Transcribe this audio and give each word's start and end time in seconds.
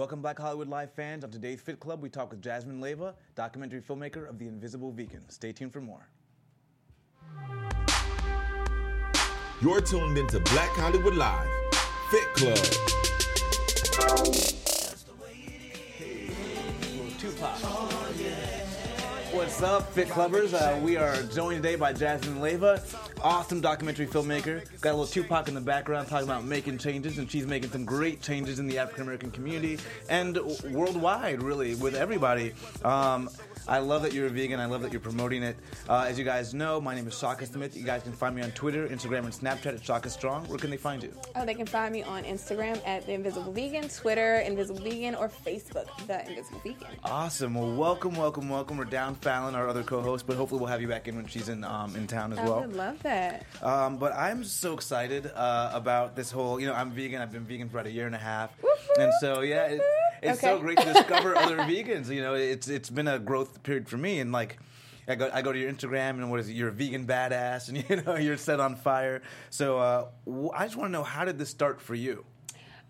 Welcome, 0.00 0.22
Black 0.22 0.38
Hollywood 0.38 0.68
Live 0.68 0.94
fans. 0.94 1.24
On 1.24 1.30
today's 1.30 1.60
Fit 1.60 1.78
Club, 1.78 2.00
we 2.00 2.08
talk 2.08 2.30
with 2.30 2.40
Jasmine 2.40 2.80
Leyva, 2.80 3.12
documentary 3.34 3.82
filmmaker 3.82 4.26
of 4.26 4.38
The 4.38 4.48
Invisible 4.48 4.92
Vegan. 4.92 5.28
Stay 5.28 5.52
tuned 5.52 5.74
for 5.74 5.82
more. 5.82 6.08
You're 9.60 9.82
tuned 9.82 10.16
into 10.16 10.40
Black 10.40 10.70
Hollywood 10.70 11.16
Live, 11.16 11.50
Fit 12.10 12.32
Club. 12.32 12.56
What's 19.40 19.62
up, 19.62 19.90
Fit 19.94 20.08
Clubbers? 20.08 20.52
Uh, 20.52 20.78
we 20.80 20.98
are 20.98 21.22
joined 21.22 21.62
today 21.62 21.74
by 21.74 21.94
Jasmine 21.94 22.40
Leyva, 22.40 22.78
awesome 23.22 23.62
documentary 23.62 24.06
filmmaker. 24.06 24.62
Got 24.82 24.90
a 24.90 24.96
little 24.96 25.06
Tupac 25.06 25.48
in 25.48 25.54
the 25.54 25.62
background 25.62 26.08
talking 26.08 26.28
about 26.28 26.44
making 26.44 26.76
changes, 26.76 27.16
and 27.16 27.28
she's 27.28 27.46
making 27.46 27.70
some 27.70 27.86
great 27.86 28.20
changes 28.20 28.58
in 28.58 28.66
the 28.66 28.76
African 28.76 29.04
American 29.04 29.30
community 29.30 29.78
and 30.10 30.38
worldwide, 30.70 31.42
really, 31.42 31.74
with 31.74 31.94
everybody. 31.94 32.52
Um, 32.84 33.30
I 33.70 33.78
love 33.78 34.02
that 34.02 34.12
you're 34.12 34.26
a 34.26 34.30
vegan. 34.30 34.58
I 34.58 34.66
love 34.66 34.82
that 34.82 34.90
you're 34.90 35.00
promoting 35.00 35.44
it. 35.44 35.56
Uh, 35.88 36.04
as 36.08 36.18
you 36.18 36.24
guys 36.24 36.52
know, 36.52 36.80
my 36.80 36.92
name 36.92 37.06
is 37.06 37.16
Shaka 37.16 37.46
Smith. 37.46 37.76
You 37.76 37.84
guys 37.84 38.02
can 38.02 38.12
find 38.12 38.34
me 38.34 38.42
on 38.42 38.50
Twitter, 38.50 38.88
Instagram, 38.88 39.20
and 39.20 39.32
Snapchat 39.32 39.74
at 39.74 39.84
Shaka 39.84 40.10
Strong. 40.10 40.46
Where 40.46 40.58
can 40.58 40.70
they 40.70 40.76
find 40.76 41.00
you? 41.00 41.14
Oh, 41.36 41.46
they 41.46 41.54
can 41.54 41.66
find 41.66 41.92
me 41.92 42.02
on 42.02 42.24
Instagram 42.24 42.84
at 42.84 43.06
The 43.06 43.12
Invisible 43.12 43.52
Vegan, 43.52 43.88
Twitter, 43.88 44.38
Invisible 44.38 44.80
Vegan, 44.80 45.14
or 45.14 45.28
Facebook, 45.28 45.86
The 46.08 46.28
Invisible 46.28 46.60
Vegan. 46.64 46.88
Awesome. 47.04 47.54
Well, 47.54 47.72
welcome, 47.72 48.16
welcome, 48.16 48.48
welcome. 48.48 48.76
We're 48.76 48.86
down 48.86 49.14
Fallon, 49.14 49.54
our 49.54 49.68
other 49.68 49.84
co-host, 49.84 50.26
but 50.26 50.36
hopefully 50.36 50.58
we'll 50.58 50.68
have 50.68 50.80
you 50.80 50.88
back 50.88 51.06
in 51.06 51.14
when 51.14 51.28
she's 51.28 51.48
in 51.48 51.62
um, 51.62 51.94
in 51.94 52.08
town 52.08 52.32
as 52.32 52.40
I 52.40 52.44
well. 52.46 52.54
I 52.54 52.66
would 52.66 52.74
love 52.74 53.00
that. 53.04 53.46
Um, 53.62 53.98
but 53.98 54.12
I'm 54.14 54.42
so 54.42 54.74
excited 54.74 55.30
uh, 55.32 55.70
about 55.72 56.16
this 56.16 56.32
whole. 56.32 56.58
You 56.58 56.66
know, 56.66 56.74
I'm 56.74 56.90
vegan. 56.90 57.22
I've 57.22 57.30
been 57.30 57.44
vegan 57.44 57.68
for 57.68 57.78
about 57.78 57.86
a 57.86 57.92
year 57.92 58.06
and 58.06 58.16
a 58.16 58.18
half, 58.18 58.50
and 58.98 59.12
so 59.20 59.42
yeah, 59.42 59.66
it, 59.66 59.80
it's 60.22 60.40
so 60.40 60.58
great 60.58 60.78
to 60.78 60.92
discover 60.92 61.36
other 61.36 61.56
vegans. 61.58 62.08
You 62.08 62.22
know, 62.22 62.34
it's 62.34 62.68
it's 62.68 62.90
been 62.90 63.08
a 63.08 63.18
growth 63.18 63.62
period 63.62 63.88
for 63.88 63.98
me, 63.98 64.20
and 64.20 64.32
like. 64.32 64.58
I 65.08 65.16
go, 65.16 65.28
I 65.32 65.42
go 65.42 65.50
to 65.50 65.58
your 65.58 65.72
Instagram 65.72 66.10
and 66.10 66.30
what 66.30 66.38
is 66.38 66.48
it? 66.48 66.52
You're 66.52 66.68
a 66.68 66.72
vegan 66.72 67.04
badass, 67.04 67.68
and 67.68 67.84
you 67.88 67.96
know 68.02 68.14
you're 68.14 68.36
set 68.36 68.60
on 68.60 68.76
fire. 68.76 69.22
So 69.48 69.78
uh, 69.78 70.06
I 70.54 70.66
just 70.66 70.76
want 70.76 70.88
to 70.88 70.92
know 70.92 71.02
how 71.02 71.24
did 71.24 71.36
this 71.36 71.48
start 71.48 71.80
for 71.80 71.96
you? 71.96 72.24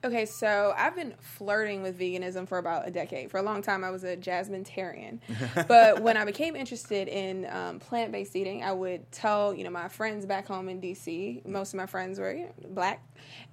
Okay, 0.02 0.24
so 0.24 0.72
I've 0.78 0.96
been 0.96 1.12
flirting 1.20 1.82
with 1.82 1.98
veganism 1.98 2.48
for 2.48 2.56
about 2.56 2.88
a 2.88 2.90
decade. 2.90 3.30
For 3.30 3.36
a 3.36 3.42
long 3.42 3.60
time, 3.60 3.84
I 3.84 3.90
was 3.90 4.02
a 4.02 4.16
Jasminetarian. 4.16 5.18
but 5.68 6.00
when 6.00 6.16
I 6.16 6.24
became 6.24 6.56
interested 6.56 7.06
in 7.06 7.46
um, 7.50 7.80
plant 7.80 8.10
based 8.10 8.34
eating, 8.34 8.64
I 8.64 8.72
would 8.72 9.12
tell 9.12 9.52
you 9.52 9.62
know 9.62 9.68
my 9.68 9.88
friends 9.88 10.24
back 10.24 10.46
home 10.46 10.70
in 10.70 10.80
DC. 10.80 11.44
Most 11.44 11.74
of 11.74 11.76
my 11.76 11.84
friends 11.84 12.18
were 12.18 12.32
you 12.32 12.44
know, 12.44 12.52
black, 12.70 13.04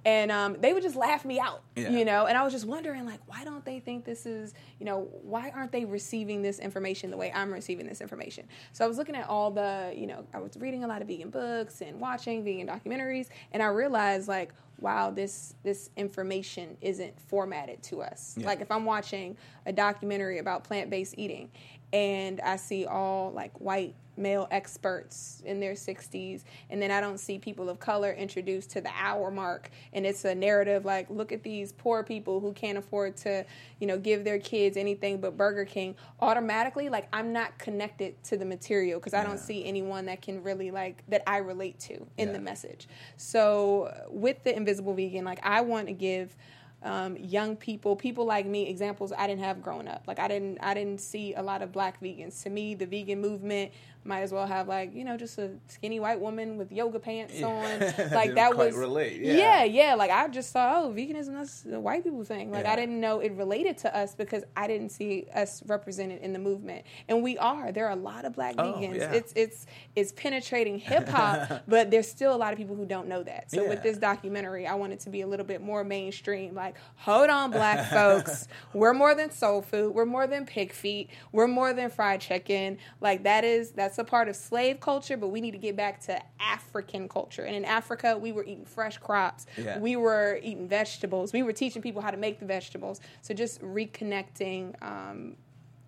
and 0.06 0.32
um, 0.32 0.56
they 0.58 0.72
would 0.72 0.82
just 0.82 0.96
laugh 0.96 1.26
me 1.26 1.38
out. 1.38 1.64
Yeah. 1.76 1.90
You 1.90 2.06
know, 2.06 2.24
and 2.24 2.38
I 2.38 2.42
was 2.42 2.54
just 2.54 2.66
wondering 2.66 3.04
like, 3.04 3.20
why 3.26 3.44
don't 3.44 3.64
they 3.66 3.78
think 3.78 4.06
this 4.06 4.24
is 4.24 4.54
you 4.78 4.86
know 4.86 5.06
why 5.22 5.50
aren't 5.54 5.70
they 5.70 5.84
receiving 5.84 6.40
this 6.40 6.60
information 6.60 7.10
the 7.10 7.18
way 7.18 7.30
I'm 7.30 7.52
receiving 7.52 7.86
this 7.86 8.00
information? 8.00 8.46
So 8.72 8.86
I 8.86 8.88
was 8.88 8.96
looking 8.96 9.16
at 9.16 9.28
all 9.28 9.50
the 9.50 9.92
you 9.94 10.06
know 10.06 10.26
I 10.32 10.38
was 10.38 10.56
reading 10.56 10.82
a 10.82 10.86
lot 10.86 11.02
of 11.02 11.08
vegan 11.08 11.28
books 11.28 11.82
and 11.82 12.00
watching 12.00 12.42
vegan 12.42 12.68
documentaries, 12.68 13.28
and 13.52 13.62
I 13.62 13.66
realized 13.66 14.28
like 14.28 14.54
wow 14.80 15.10
this 15.10 15.54
this 15.62 15.90
information 15.96 16.76
isn't 16.80 17.18
formatted 17.20 17.82
to 17.82 18.00
us 18.02 18.34
Yeah. 18.38 18.46
like 18.46 18.60
if 18.60 18.70
i'm 18.70 18.84
watching 18.84 19.36
a 19.66 19.72
documentary 19.72 20.38
about 20.38 20.64
plant-based 20.64 21.14
eating 21.18 21.50
and 21.92 22.40
i 22.40 22.56
see 22.56 22.86
all 22.86 23.32
like 23.32 23.58
white 23.60 23.94
male 24.18 24.48
experts 24.50 25.42
in 25.46 25.60
their 25.60 25.74
60s 25.74 26.42
and 26.70 26.80
then 26.82 26.90
i 26.90 27.00
don't 27.00 27.18
see 27.18 27.38
people 27.38 27.68
of 27.68 27.78
color 27.78 28.12
introduced 28.12 28.70
to 28.70 28.80
the 28.80 28.90
hour 28.94 29.30
mark. 29.30 29.70
And 29.92 30.04
it's 30.06 30.24
a 30.24 30.34
narrative 30.34 30.84
like 30.84 31.08
look 31.10 31.32
at 31.32 31.42
these 31.42 31.72
poor 31.72 32.02
people 32.02 32.40
who 32.40 32.52
can't 32.52 32.76
afford 32.78 33.16
to 33.18 33.44
you 33.80 33.86
know 33.86 33.98
give 33.98 34.24
their 34.24 34.38
kids 34.38 34.76
anything 34.76 35.20
but 35.20 35.36
burger 35.36 35.64
king. 35.64 35.94
Automatically 36.20 36.88
like 36.88 37.08
i'm 37.12 37.32
not 37.32 37.58
connected 37.58 38.22
to 38.24 38.36
the 38.36 38.44
material 38.44 38.98
because 39.00 39.14
i 39.14 39.22
don't 39.24 39.38
see 39.40 39.64
anyone 39.64 40.06
that 40.06 40.20
can 40.22 40.42
really 40.42 40.70
like 40.70 41.02
that 41.08 41.22
i 41.26 41.38
relate 41.38 41.78
to 41.80 41.94
in 42.16 42.28
Yeah. 42.28 42.32
the 42.32 42.40
message. 42.40 42.88
So 43.16 43.92
with 44.10 44.42
the 44.44 44.54
invisible 44.56 44.94
vegan 44.94 45.24
like 45.24 45.40
i 45.44 45.60
want 45.60 45.86
to 45.88 45.92
give 45.92 46.36
um, 46.80 47.16
young 47.16 47.56
people 47.56 47.96
people 47.96 48.24
like 48.24 48.46
me 48.46 48.68
examples 48.68 49.12
i 49.12 49.26
didn't 49.26 49.42
have 49.42 49.60
growing 49.62 49.88
up. 49.88 50.04
Like 50.06 50.18
i 50.20 50.28
didn't 50.28 50.58
i 50.62 50.74
didn't 50.74 51.00
see 51.00 51.34
a 51.34 51.42
lot 51.42 51.60
of 51.62 51.72
black 51.72 52.00
vegans. 52.00 52.42
To 52.44 52.50
me 52.50 52.74
the 52.74 52.86
vegan 52.86 53.20
movement 53.20 53.72
might 54.04 54.20
as 54.20 54.32
well 54.32 54.46
have 54.46 54.68
like 54.68 54.94
you 54.94 55.04
know 55.04 55.16
just 55.16 55.36
a 55.38 55.50
skinny 55.68 56.00
white 56.00 56.20
woman 56.20 56.56
with 56.56 56.72
yoga 56.72 56.98
pants 56.98 57.42
on. 57.42 57.58
Like 58.12 58.34
that 58.34 58.56
was 58.56 58.74
relate, 58.74 59.20
yeah. 59.20 59.34
yeah. 59.34 59.64
yeah. 59.64 59.94
Like 59.94 60.10
i 60.10 60.26
just 60.28 60.50
saw 60.52 60.82
oh 60.84 60.92
veganism 60.94 61.34
that's 61.34 61.64
a 61.70 61.78
white 61.78 62.04
people 62.04 62.24
thing. 62.24 62.50
Like 62.50 62.64
Yeah. 62.64 62.72
i 62.72 62.76
didn't 62.76 63.00
know 63.00 63.20
it 63.20 63.32
related 63.32 63.78
to 63.78 63.96
us 63.96 64.14
because 64.14 64.44
i 64.56 64.66
didn't 64.66 64.90
see 64.90 65.26
us 65.34 65.62
represented 65.66 66.22
in 66.22 66.32
the 66.32 66.38
movement. 66.38 66.84
And 67.08 67.22
we 67.22 67.36
are. 67.38 67.72
There 67.72 67.86
are 67.86 67.92
a 67.92 67.96
lot 67.96 68.24
of 68.24 68.34
black 68.34 68.54
Oh, 68.58 68.74
vegans. 68.74 68.96
yeah. 68.96 69.12
it's 69.12 69.32
it's 69.36 69.66
it's 69.94 70.12
penetrating 70.12 70.78
hip 70.78 71.08
hop 71.08 71.62
but 71.68 71.90
there's 71.90 72.08
still 72.08 72.34
a 72.34 72.36
lot 72.38 72.52
of 72.52 72.58
people 72.58 72.76
who 72.76 72.86
don't 72.86 73.08
know 73.08 73.22
that. 73.22 73.50
So 73.50 73.68
with 73.68 73.82
this 73.82 73.98
documentary 73.98 74.66
i 74.66 74.74
want 74.74 74.92
it 74.92 75.00
to 75.00 75.10
be 75.10 75.20
a 75.22 75.26
little 75.26 75.46
bit 75.46 75.60
more 75.60 75.84
mainstream. 75.84 76.54
Like 76.54 76.76
hold 76.96 77.30
on 77.30 77.50
black 77.50 77.90
folks. 77.98 78.48
We're 78.72 78.94
more 78.94 79.14
than 79.14 79.30
soul 79.30 79.62
food. 79.62 79.94
We're 79.94 80.06
more 80.06 80.26
than 80.26 80.46
pig 80.46 80.72
feet. 80.72 81.10
We're 81.32 81.46
more 81.48 81.72
than 81.72 81.90
fried 81.90 82.20
chicken. 82.20 82.78
Like 83.00 83.22
that 83.24 83.44
is 83.44 83.70
that's 83.72 83.87
a 83.96 84.04
part 84.04 84.28
of 84.28 84.36
slave 84.36 84.80
culture 84.80 85.16
but 85.16 85.28
we 85.28 85.40
need 85.40 85.52
to 85.52 85.58
get 85.58 85.74
back 85.76 85.98
to 86.00 86.20
african 86.38 87.08
culture 87.08 87.44
and 87.44 87.56
in 87.56 87.64
africa 87.64 88.18
we 88.18 88.30
were 88.32 88.44
eating 88.44 88.66
fresh 88.66 88.98
crops 88.98 89.46
Yeah. 89.56 89.78
we 89.78 89.96
were 89.96 90.38
eating 90.42 90.68
vegetables 90.68 91.32
we 91.32 91.42
were 91.42 91.54
teaching 91.54 91.80
people 91.80 92.02
how 92.02 92.10
to 92.10 92.18
make 92.18 92.40
the 92.40 92.44
vegetables 92.46 93.00
so 93.22 93.32
just 93.32 93.62
reconnecting 93.62 94.74
um, 94.82 95.36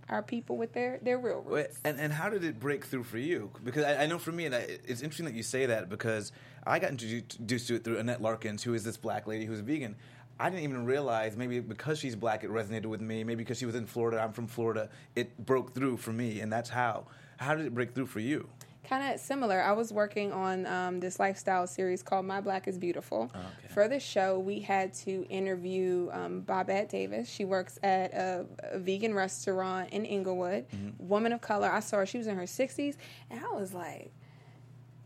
our 0.09 0.23
people 0.23 0.57
with 0.57 0.73
their 0.73 0.99
their 1.03 1.19
real 1.19 1.41
roots 1.43 1.79
And, 1.85 2.01
and 2.01 2.13
how 2.13 2.29
did 2.31 2.43
it 2.45 2.59
break 2.59 2.85
through 2.85 3.05
for 3.05 3.19
you? 3.19 3.51
Because 3.63 3.85
I, 3.85 4.03
I 4.05 4.07
know 4.07 4.19
for 4.19 4.33
me, 4.33 4.47
and 4.47 4.55
I, 4.55 4.67
it's 4.85 5.03
interesting 5.03 5.27
that 5.27 5.35
you 5.35 5.45
say 5.45 5.67
that 5.67 5.89
because 5.89 6.33
I 6.67 6.81
got 6.81 6.91
introduced 6.91 7.69
to 7.69 7.75
it 7.77 7.85
through 7.85 7.99
Annette 7.99 8.21
Larkins, 8.21 8.65
who 8.65 8.75
is 8.75 8.83
this 8.83 8.97
black 8.97 9.29
lady 9.29 9.45
who's 9.45 9.61
vegan. 9.61 9.95
I 10.41 10.49
didn't 10.51 10.65
even 10.65 10.85
realize 10.85 11.37
maybe 11.37 11.61
because 11.61 11.99
she's 12.01 12.17
black, 12.17 12.43
it 12.43 12.51
resonated 12.51 12.87
with 12.87 13.01
me. 13.01 13.23
Maybe 13.23 13.45
because 13.45 13.59
she 13.59 13.67
was 13.67 13.75
in 13.77 13.87
Florida, 13.87 14.21
I'm 14.21 14.33
from 14.33 14.49
Florida, 14.49 14.89
it 15.15 15.39
broke 15.47 15.75
through 15.75 15.99
for 15.99 16.13
me, 16.13 16.41
and 16.41 16.53
that's 16.53 16.71
how. 16.71 17.07
How 17.41 17.55
did 17.55 17.67
it 17.67 17.75
break 17.75 17.95
through 17.95 18.07
for 18.07 18.21
you? 18.21 18.49
kind 18.91 19.15
of 19.15 19.21
similar. 19.21 19.63
I 19.63 19.71
was 19.71 19.93
working 19.93 20.33
on 20.33 20.67
um, 20.67 20.99
this 20.99 21.21
lifestyle 21.21 21.67
series 21.69 22.03
called 22.03 22.27
My 22.27 22.41
Black 22.41 22.67
is 22.67 22.77
Beautiful. 22.77 23.31
Okay. 23.33 23.73
For 23.73 23.87
the 23.87 24.01
show, 24.01 24.41
we 24.41 24.59
had 24.59 24.93
to 24.95 25.25
interview 25.29 26.09
um, 26.13 26.43
Bobette 26.43 26.89
Davis. 26.89 27.29
She 27.29 27.45
works 27.45 27.79
at 27.85 28.13
a, 28.13 28.47
a 28.73 28.79
vegan 28.81 29.15
restaurant 29.15 29.91
in 29.91 30.05
Inglewood. 30.05 30.67
Woman 30.99 31.33
of 31.33 31.41
color. 31.41 31.71
I 31.71 31.79
saw 31.79 31.99
her. 31.99 32.07
She 32.07 32.19
was 32.19 32.27
in 32.27 32.37
her 32.37 32.43
60s, 32.43 32.97
and 33.31 33.41
I 33.45 33.55
was 33.55 33.73
like, 33.73 34.13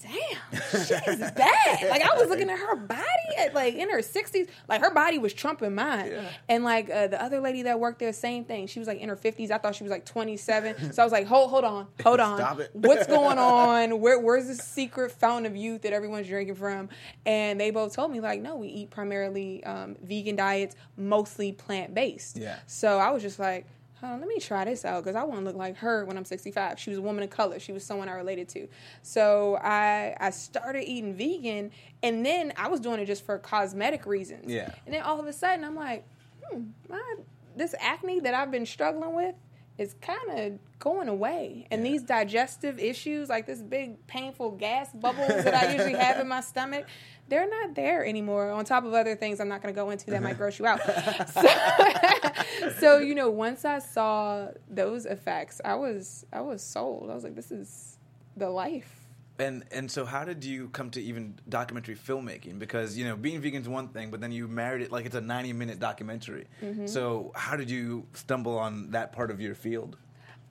damn, 0.05 0.61
she's 0.71 1.31
bad. 1.33 1.89
Like 1.91 2.03
I 2.03 2.17
was 2.17 2.29
looking 2.29 2.51
at 2.51 2.59
her 2.59 2.77
body 2.77 3.01
at 3.39 3.55
like 3.55 3.75
in 3.75 3.91
her 3.91 4.03
sixties, 4.03 4.47
like 4.69 4.81
her 4.81 4.93
body 4.93 5.19
was 5.19 5.33
trumping 5.33 5.75
mine. 5.75 6.11
Yeah. 6.13 6.31
And 6.49 6.65
like 6.65 6.91
uh, 6.91 7.09
the 7.09 7.23
other 7.23 7.41
lady 7.41 7.63
that 7.63 7.81
worked 7.81 7.99
there, 7.99 8.13
same 8.13 8.45
thing. 8.45 8.67
She 8.67 8.79
was 8.79 8.89
like 8.89 9.01
in 9.01 9.09
her 9.09 9.17
fifties. 9.17 9.51
I 9.51 9.59
thought 9.59 9.75
she 9.75 9.85
was 9.85 9.91
like 9.91 10.05
twenty 10.05 10.37
seven. 10.37 10.93
So 10.93 11.03
I 11.03 11.07
was 11.07 11.13
like, 11.13 11.27
hold, 11.27 11.51
hold 11.51 11.65
on, 11.65 11.87
hold 12.03 12.21
on. 12.21 12.39
Stop 12.39 12.61
it. 12.61 12.71
What's 12.75 13.07
going 13.07 13.39
on? 13.39 14.01
Where, 14.01 14.19
where's 14.19 14.47
the 14.47 14.55
secret 14.55 15.13
fountain 15.13 15.51
of 15.51 15.57
youth 15.57 15.83
that 15.83 15.93
everyone's 15.93 16.29
drinking 16.29 16.57
from? 16.57 16.89
And 17.27 17.61
they 17.61 17.71
both 17.71 17.95
told 17.95 18.11
me 18.11 18.21
like, 18.21 18.41
no, 18.41 18.57
we 18.57 18.69
eat 18.69 18.91
primarily 18.91 19.65
um, 19.65 19.97
vegan 20.03 20.37
diets, 20.37 20.77
mostly 20.97 21.53
plant 21.53 21.95
based. 21.95 22.37
Yeah. 22.37 22.59
So 22.67 22.99
I 22.99 23.11
was 23.11 23.23
just 23.23 23.39
like, 23.39 23.67
huh, 24.05 24.17
let 24.19 24.29
me 24.29 24.39
try 24.39 24.65
this 24.65 24.85
out 24.85 25.03
because 25.03 25.17
I 25.17 25.23
want 25.25 25.41
to 25.41 25.45
look 25.47 25.57
like 25.57 25.77
her 25.79 26.05
when 26.05 26.17
I'm 26.17 26.25
65. 26.25 26.79
She 26.79 26.91
was 26.91 26.99
a 26.99 27.03
woman 27.03 27.25
of 27.25 27.31
color. 27.31 27.59
She 27.59 27.73
was 27.73 27.85
someone 27.85 28.09
I 28.09 28.13
related 28.13 28.49
to. 28.51 28.69
So 29.03 29.57
I 29.63 30.15
I 30.21 30.31
started 30.31 30.85
eating 30.85 31.15
vegan, 31.15 31.71
and 32.03 32.25
then 32.25 32.53
I 32.57 32.69
was 32.69 32.81
doing 32.81 33.01
it 33.01 33.07
just 33.07 33.25
for 33.25 33.39
cosmetic 33.39 34.07
reasons. 34.07 34.51
Yeah. 34.51 34.71
And 34.87 34.95
then 34.95 35.03
all 35.03 35.19
of 35.21 35.27
a 35.27 35.33
sudden, 35.33 35.65
I'm 35.65 35.77
like, 35.77 36.05
hmm, 36.43 36.63
my 36.89 37.01
this 37.57 37.75
acne 37.81 38.21
that 38.21 38.35
I've 38.35 38.51
been 38.51 38.67
struggling 38.67 39.15
with 39.15 39.35
is 39.77 39.95
kind 40.01 40.39
of 40.39 40.59
going 40.79 41.09
away. 41.09 41.67
And 41.71 41.85
Yeah. 41.85 41.91
these 41.93 42.03
digestive 42.03 42.79
issues, 42.79 43.29
like 43.29 43.47
this 43.47 43.61
big 43.61 44.07
painful 44.07 44.53
gas 44.53 44.89
bubbles 44.93 45.43
that 45.45 45.55
I 45.55 45.73
usually 45.73 45.95
have 45.95 46.21
in 46.21 46.29
my 46.29 46.43
stomach, 46.43 46.87
they're 47.29 47.49
not 47.49 47.75
there 47.75 48.05
anymore. 48.05 48.51
On 48.51 48.65
top 48.65 48.85
of 48.85 48.95
other 48.95 49.17
things 49.17 49.41
I'm 49.41 49.49
not 49.49 49.63
going 49.63 49.75
to 49.75 49.81
go 49.81 49.91
into 49.91 50.11
that 50.11 50.23
might 50.23 50.37
gross 50.39 50.59
you 50.59 50.67
out. 50.67 50.81
So, 51.31 52.71
so 52.81 52.99
you 52.99 53.15
know, 53.15 53.31
once 53.31 53.65
I 53.65 53.79
saw 53.79 54.49
those 54.69 55.07
effects, 55.07 55.61
I 55.65 55.75
was 55.75 56.27
I 56.33 56.41
was 56.41 56.63
sold. 56.63 57.11
I 57.11 57.15
was 57.15 57.25
like, 57.25 57.35
this 57.35 57.51
is 57.51 57.99
the 58.37 58.51
life. 58.51 59.01
And 59.39 59.65
and 59.73 59.91
so 59.91 60.05
how 60.05 60.25
did 60.25 60.45
you 60.45 60.69
come 60.69 60.91
to 60.91 61.03
even 61.03 61.35
documentary 61.49 61.97
filmmaking? 61.97 62.59
Because 62.59 62.97
you 62.97 63.05
know 63.05 63.17
being 63.17 63.41
vegan 63.41 63.63
is 63.63 63.69
one 63.69 63.89
thing, 63.89 64.11
but 64.11 64.21
then 64.21 64.31
you 64.31 64.47
married 64.47 64.83
it 64.83 64.93
like 64.93 65.07
it's 65.07 65.17
a 65.17 65.21
ninety 65.21 65.53
minute 65.53 65.81
documentary. 65.81 66.47
Mm-hmm. 66.63 66.87
So 66.87 67.33
how 67.35 67.57
did 67.57 67.69
you 67.69 68.07
stumble 68.13 68.57
on 68.59 68.91
that 68.93 69.13
part 69.13 69.31
of 69.31 69.41
your 69.41 69.55
field? 69.55 69.97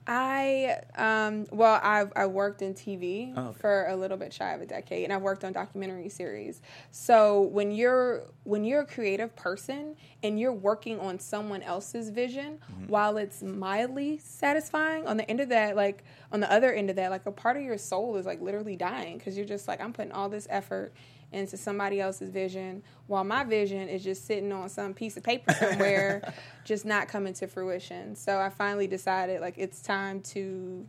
I 0.06 0.80
um 0.96 1.46
well 1.50 1.80
I've 1.82 2.12
I 2.14 2.26
worked 2.26 2.60
in 2.60 2.74
TV 2.74 3.32
Oh, 3.36 3.48
okay. 3.48 3.58
for 3.58 3.86
a 3.88 3.96
little 3.96 4.16
bit 4.18 4.32
shy 4.32 4.52
of 4.52 4.60
a 4.60 4.66
decade 4.66 5.04
and 5.04 5.12
I've 5.12 5.22
worked 5.22 5.44
on 5.44 5.52
documentary 5.52 6.08
series. 6.10 6.60
So 6.90 7.42
when 7.42 7.70
you're 7.72 8.24
when 8.42 8.64
you're 8.64 8.82
a 8.82 8.86
creative 8.86 9.34
person 9.34 9.96
and 10.22 10.38
you're 10.38 10.52
working 10.52 11.00
on 11.00 11.18
someone 11.18 11.62
else's 11.62 12.10
vision 12.10 12.58
Mm-hmm. 12.70 12.88
while 12.88 13.16
it's 13.16 13.42
mildly 13.42 14.18
satisfying 14.18 15.06
on 15.06 15.16
the 15.16 15.28
end 15.30 15.40
of 15.40 15.48
that 15.48 15.76
like 15.76 16.04
on 16.32 16.40
the 16.40 16.50
other 16.52 16.72
end 16.72 16.90
of 16.90 16.96
that 16.96 17.10
like 17.10 17.24
a 17.26 17.32
part 17.32 17.56
of 17.56 17.62
your 17.62 17.78
soul 17.78 18.16
is 18.16 18.26
like 18.26 18.40
literally 18.40 18.76
dying 18.76 19.18
cuz 19.18 19.36
you're 19.36 19.46
just 19.46 19.66
like 19.68 19.80
I'm 19.80 19.92
putting 19.92 20.12
all 20.12 20.28
this 20.28 20.46
effort 20.50 20.92
into 21.32 21.56
somebody 21.56 22.00
else's 22.00 22.30
vision 22.30 22.82
while 23.06 23.24
my 23.24 23.44
vision 23.44 23.88
is 23.88 24.02
just 24.04 24.26
sitting 24.26 24.52
on 24.52 24.68
some 24.68 24.94
piece 24.94 25.16
of 25.16 25.22
paper 25.22 25.52
somewhere 25.52 26.32
just 26.64 26.84
not 26.84 27.08
coming 27.08 27.34
to 27.34 27.46
fruition. 27.46 28.14
So 28.14 28.38
i 28.38 28.48
finally 28.48 28.86
decided 28.86 29.40
like 29.40 29.54
it's 29.58 29.82
time 29.82 30.20
to 30.22 30.86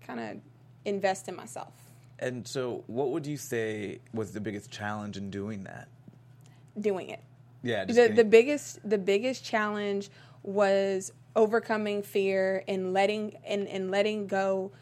kind 0.00 0.20
of 0.20 0.36
invest 0.84 1.28
in 1.28 1.36
myself. 1.36 1.72
And 2.18 2.46
so, 2.46 2.84
what 2.86 3.10
would 3.10 3.26
you 3.26 3.36
say 3.36 3.98
was 4.14 4.30
the 4.30 4.40
biggest 4.40 4.70
challenge 4.70 5.16
in 5.16 5.28
doing 5.28 5.64
that? 5.64 5.88
doing 6.80 7.10
it. 7.10 7.20
Yeah, 7.62 7.84
just 7.84 7.96
the, 7.96 8.08
the 8.08 8.24
biggest 8.24 8.88
the 8.88 8.98
biggest 8.98 9.44
challenge 9.44 10.10
was 10.42 11.12
overcoming 11.36 12.02
fear 12.02 12.64
and 12.66 12.92
letting 12.92 13.36
and, 13.44 13.68
and 13.68 13.90
letting 13.90 14.26
go 14.26 14.72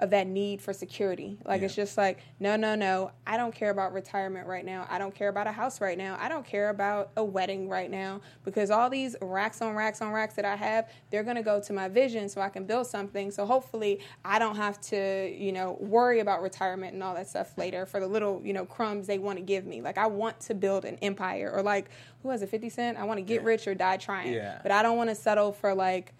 of 0.00 0.10
that 0.10 0.26
need 0.26 0.60
for 0.60 0.72
security. 0.72 1.38
Like 1.44 1.62
it's 1.62 1.74
just 1.74 1.96
like, 1.96 2.20
no, 2.40 2.56
no, 2.56 2.74
no. 2.74 3.10
I 3.26 3.36
don't 3.36 3.54
care 3.54 3.70
about 3.70 3.92
retirement 3.92 4.46
right 4.46 4.64
now. 4.64 4.86
I 4.88 4.98
don't 4.98 5.14
care 5.14 5.28
about 5.28 5.46
a 5.46 5.52
house 5.52 5.80
right 5.80 5.98
now. 5.98 6.16
I 6.20 6.28
don't 6.28 6.46
care 6.46 6.70
about 6.70 7.10
a 7.16 7.24
wedding 7.24 7.68
right 7.68 7.90
now 7.90 8.20
because 8.44 8.70
all 8.70 8.88
these 8.90 9.16
racks 9.20 9.60
on 9.60 9.74
racks 9.74 10.00
on 10.00 10.12
racks 10.12 10.34
that 10.34 10.44
I 10.44 10.56
have, 10.56 10.88
they're 11.10 11.22
going 11.24 11.36
to 11.36 11.42
go 11.42 11.60
to 11.60 11.72
my 11.72 11.88
vision 11.88 12.28
so 12.28 12.40
I 12.40 12.48
can 12.48 12.64
build 12.64 12.86
something. 12.86 13.30
So 13.30 13.44
hopefully 13.44 14.00
I 14.24 14.38
don't 14.38 14.56
have 14.56 14.80
to, 14.82 15.34
you 15.36 15.52
know, 15.52 15.76
worry 15.80 16.20
about 16.20 16.42
retirement 16.42 16.94
and 16.94 17.02
all 17.02 17.14
that 17.14 17.28
stuff 17.28 17.56
later 17.58 17.84
for 17.86 18.00
the 18.00 18.06
little, 18.06 18.40
you 18.44 18.52
know, 18.52 18.64
crumbs 18.64 19.06
they 19.06 19.18
want 19.18 19.38
to 19.38 19.44
give 19.44 19.66
me. 19.66 19.80
Like 19.82 19.98
I 19.98 20.06
want 20.06 20.40
to 20.40 20.54
build 20.54 20.84
an 20.84 20.96
empire 21.02 21.50
or 21.52 21.62
like 21.62 21.90
who 22.22 22.30
has 22.30 22.42
a 22.42 22.46
50 22.46 22.68
cent? 22.68 22.98
I 22.98 23.04
want 23.04 23.18
to 23.18 23.22
get 23.22 23.42
Yeah. 23.42 23.48
rich 23.48 23.66
or 23.66 23.74
die 23.74 23.96
trying. 23.96 24.32
Yeah. 24.32 24.58
But 24.62 24.72
I 24.72 24.82
don't 24.82 24.96
want 24.96 25.10
to 25.10 25.14
settle 25.14 25.52
for 25.52 25.74
like 25.74 26.12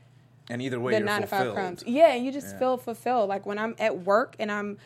and 0.50 0.62
either 0.62 0.80
way, 0.80 0.92
the 0.94 1.00
nine 1.00 1.20
to 1.22 1.26
five 1.26 1.38
fulfilled. 1.40 1.54
crumbs. 1.56 1.84
Yeah, 1.86 2.12
and 2.14 2.24
you 2.24 2.32
just 2.32 2.52
Yeah. 2.52 2.58
feel 2.58 2.76
fulfilled. 2.76 3.28
Like 3.28 3.46
when 3.46 3.58
I'm 3.58 3.74
at 3.78 3.98
work 4.04 4.36
and 4.38 4.50
I'm 4.50 4.78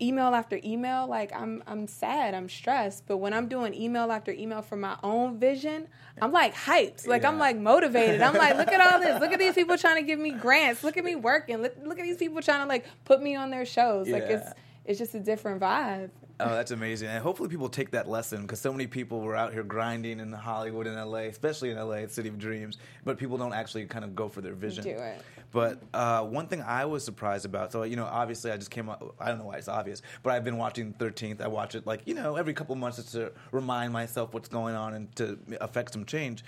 email 0.00 0.34
after 0.34 0.58
email, 0.64 1.06
like 1.06 1.32
I'm 1.34 1.62
I'm 1.66 1.86
sad, 1.86 2.34
I'm 2.34 2.48
stressed. 2.48 3.06
But 3.06 3.18
when 3.18 3.32
I'm 3.32 3.46
doing 3.48 3.72
email 3.74 4.10
after 4.10 4.32
email 4.32 4.60
for 4.62 4.76
my 4.76 4.96
own 5.04 5.38
vision, 5.38 5.86
I'm 6.20 6.32
like 6.32 6.54
hyped. 6.54 7.06
Like 7.06 7.24
I'm 7.24 7.38
like 7.38 7.56
motivated. 7.56 8.20
I'm 8.20 8.34
like, 8.34 8.56
look 8.56 8.68
at 8.72 8.80
all 8.80 8.98
this. 9.00 9.20
Look 9.20 9.32
at 9.32 9.38
these 9.38 9.54
people 9.54 9.78
trying 9.78 10.02
to 10.02 10.06
give 10.06 10.18
me 10.18 10.32
grants. 10.32 10.82
Look 10.82 10.96
at 10.96 11.04
me 11.04 11.14
working. 11.14 11.58
Look, 11.62 11.76
look 11.84 11.98
at 11.98 12.04
these 12.04 12.16
people 12.16 12.42
trying 12.42 12.62
to 12.62 12.66
like 12.68 12.84
put 13.04 13.22
me 13.22 13.36
on 13.36 13.50
their 13.50 13.64
shows. 13.64 14.08
Like 14.08 14.24
it's 14.24 14.48
it's 14.84 14.98
just 14.98 15.14
a 15.14 15.20
different 15.20 15.60
vibe. 15.60 16.10
Oh, 16.40 16.48
that's 16.48 16.72
amazing. 16.72 17.08
And 17.08 17.22
hopefully 17.22 17.48
people 17.48 17.68
take 17.68 17.92
that 17.92 18.08
lesson 18.08 18.42
because 18.42 18.60
so 18.60 18.72
many 18.72 18.86
people 18.88 19.20
were 19.20 19.36
out 19.36 19.52
here 19.52 19.62
grinding 19.62 20.18
in 20.18 20.32
Hollywood 20.32 20.86
and 20.86 20.96
LA, 20.96 21.18
especially 21.28 21.70
in 21.70 21.78
LA, 21.78 22.06
City 22.08 22.28
of 22.28 22.38
Dreams, 22.38 22.78
but 23.04 23.18
people 23.18 23.38
don't 23.38 23.52
actually 23.52 23.86
kind 23.86 24.04
of 24.04 24.16
go 24.16 24.28
for 24.28 24.40
their 24.40 24.54
vision. 24.54 24.82
Do 24.82 24.90
it. 24.90 25.22
But 25.52 25.80
uh, 25.94 26.24
one 26.24 26.48
thing 26.48 26.62
I 26.62 26.84
was 26.84 27.04
surprised 27.04 27.44
about, 27.44 27.70
so, 27.70 27.84
you 27.84 27.94
know, 27.94 28.06
obviously 28.06 28.50
I 28.50 28.56
just 28.56 28.72
came 28.72 28.88
up, 28.88 29.14
I 29.20 29.28
don't 29.28 29.38
know 29.38 29.44
why 29.44 29.58
it's 29.58 29.68
obvious, 29.68 30.02
but 30.24 30.32
I've 30.32 30.42
been 30.42 30.56
watching 30.56 30.92
13th. 30.94 31.40
I 31.40 31.46
watch 31.46 31.76
it 31.76 31.86
like, 31.86 32.00
you 32.06 32.14
know, 32.14 32.34
every 32.34 32.52
couple 32.52 32.74
months 32.74 32.96
just 32.96 33.12
to 33.12 33.30
remind 33.52 33.92
myself 33.92 34.34
what's 34.34 34.48
going 34.48 34.74
on 34.74 34.94
and 34.94 35.14
to 35.14 35.38
affect 35.60 35.92
some 35.92 36.04
change. 36.04 36.42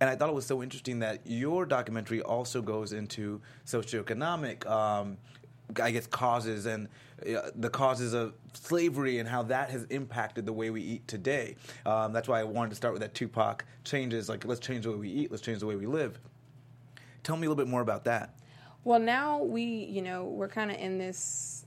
And 0.00 0.10
I 0.10 0.16
thought 0.16 0.28
it 0.28 0.34
was 0.34 0.46
so 0.46 0.62
interesting 0.62 1.00
that 1.00 1.20
your 1.24 1.66
documentary 1.66 2.22
also 2.22 2.62
goes 2.62 2.92
into 2.92 3.40
socioeconomic, 3.66 4.66
um, 4.70 5.16
I 5.80 5.90
guess, 5.90 6.06
causes 6.06 6.66
and 6.66 6.88
uh, 7.26 7.50
the 7.54 7.70
causes 7.70 8.12
of 8.12 8.34
slavery 8.52 9.18
and 9.18 9.28
how 9.28 9.42
that 9.44 9.70
has 9.70 9.84
impacted 9.84 10.46
the 10.46 10.52
way 10.52 10.70
we 10.70 10.82
eat 10.82 11.08
today. 11.08 11.56
Um, 11.86 12.12
that's 12.12 12.28
why 12.28 12.40
I 12.40 12.44
wanted 12.44 12.70
to 12.70 12.76
start 12.76 12.92
with 12.92 13.02
that 13.02 13.14
Tupac 13.14 13.64
changes, 13.82 14.28
like, 14.28 14.44
let's 14.44 14.60
change 14.60 14.84
the 14.84 14.90
way 14.90 14.96
we 14.98 15.08
eat, 15.10 15.30
let's 15.30 15.42
change 15.42 15.60
the 15.60 15.66
way 15.66 15.76
we 15.76 15.86
live. 15.86 16.18
Tell 17.22 17.36
me 17.36 17.46
a 17.46 17.50
little 17.50 17.64
bit 17.64 17.70
more 17.70 17.80
about 17.80 18.04
that. 18.04 18.38
Well, 18.84 19.00
now 19.00 19.42
we, 19.42 19.64
you 19.64 20.02
know, 20.02 20.24
we're 20.24 20.48
kind 20.48 20.70
of 20.70 20.76
in 20.76 20.98
this 20.98 21.64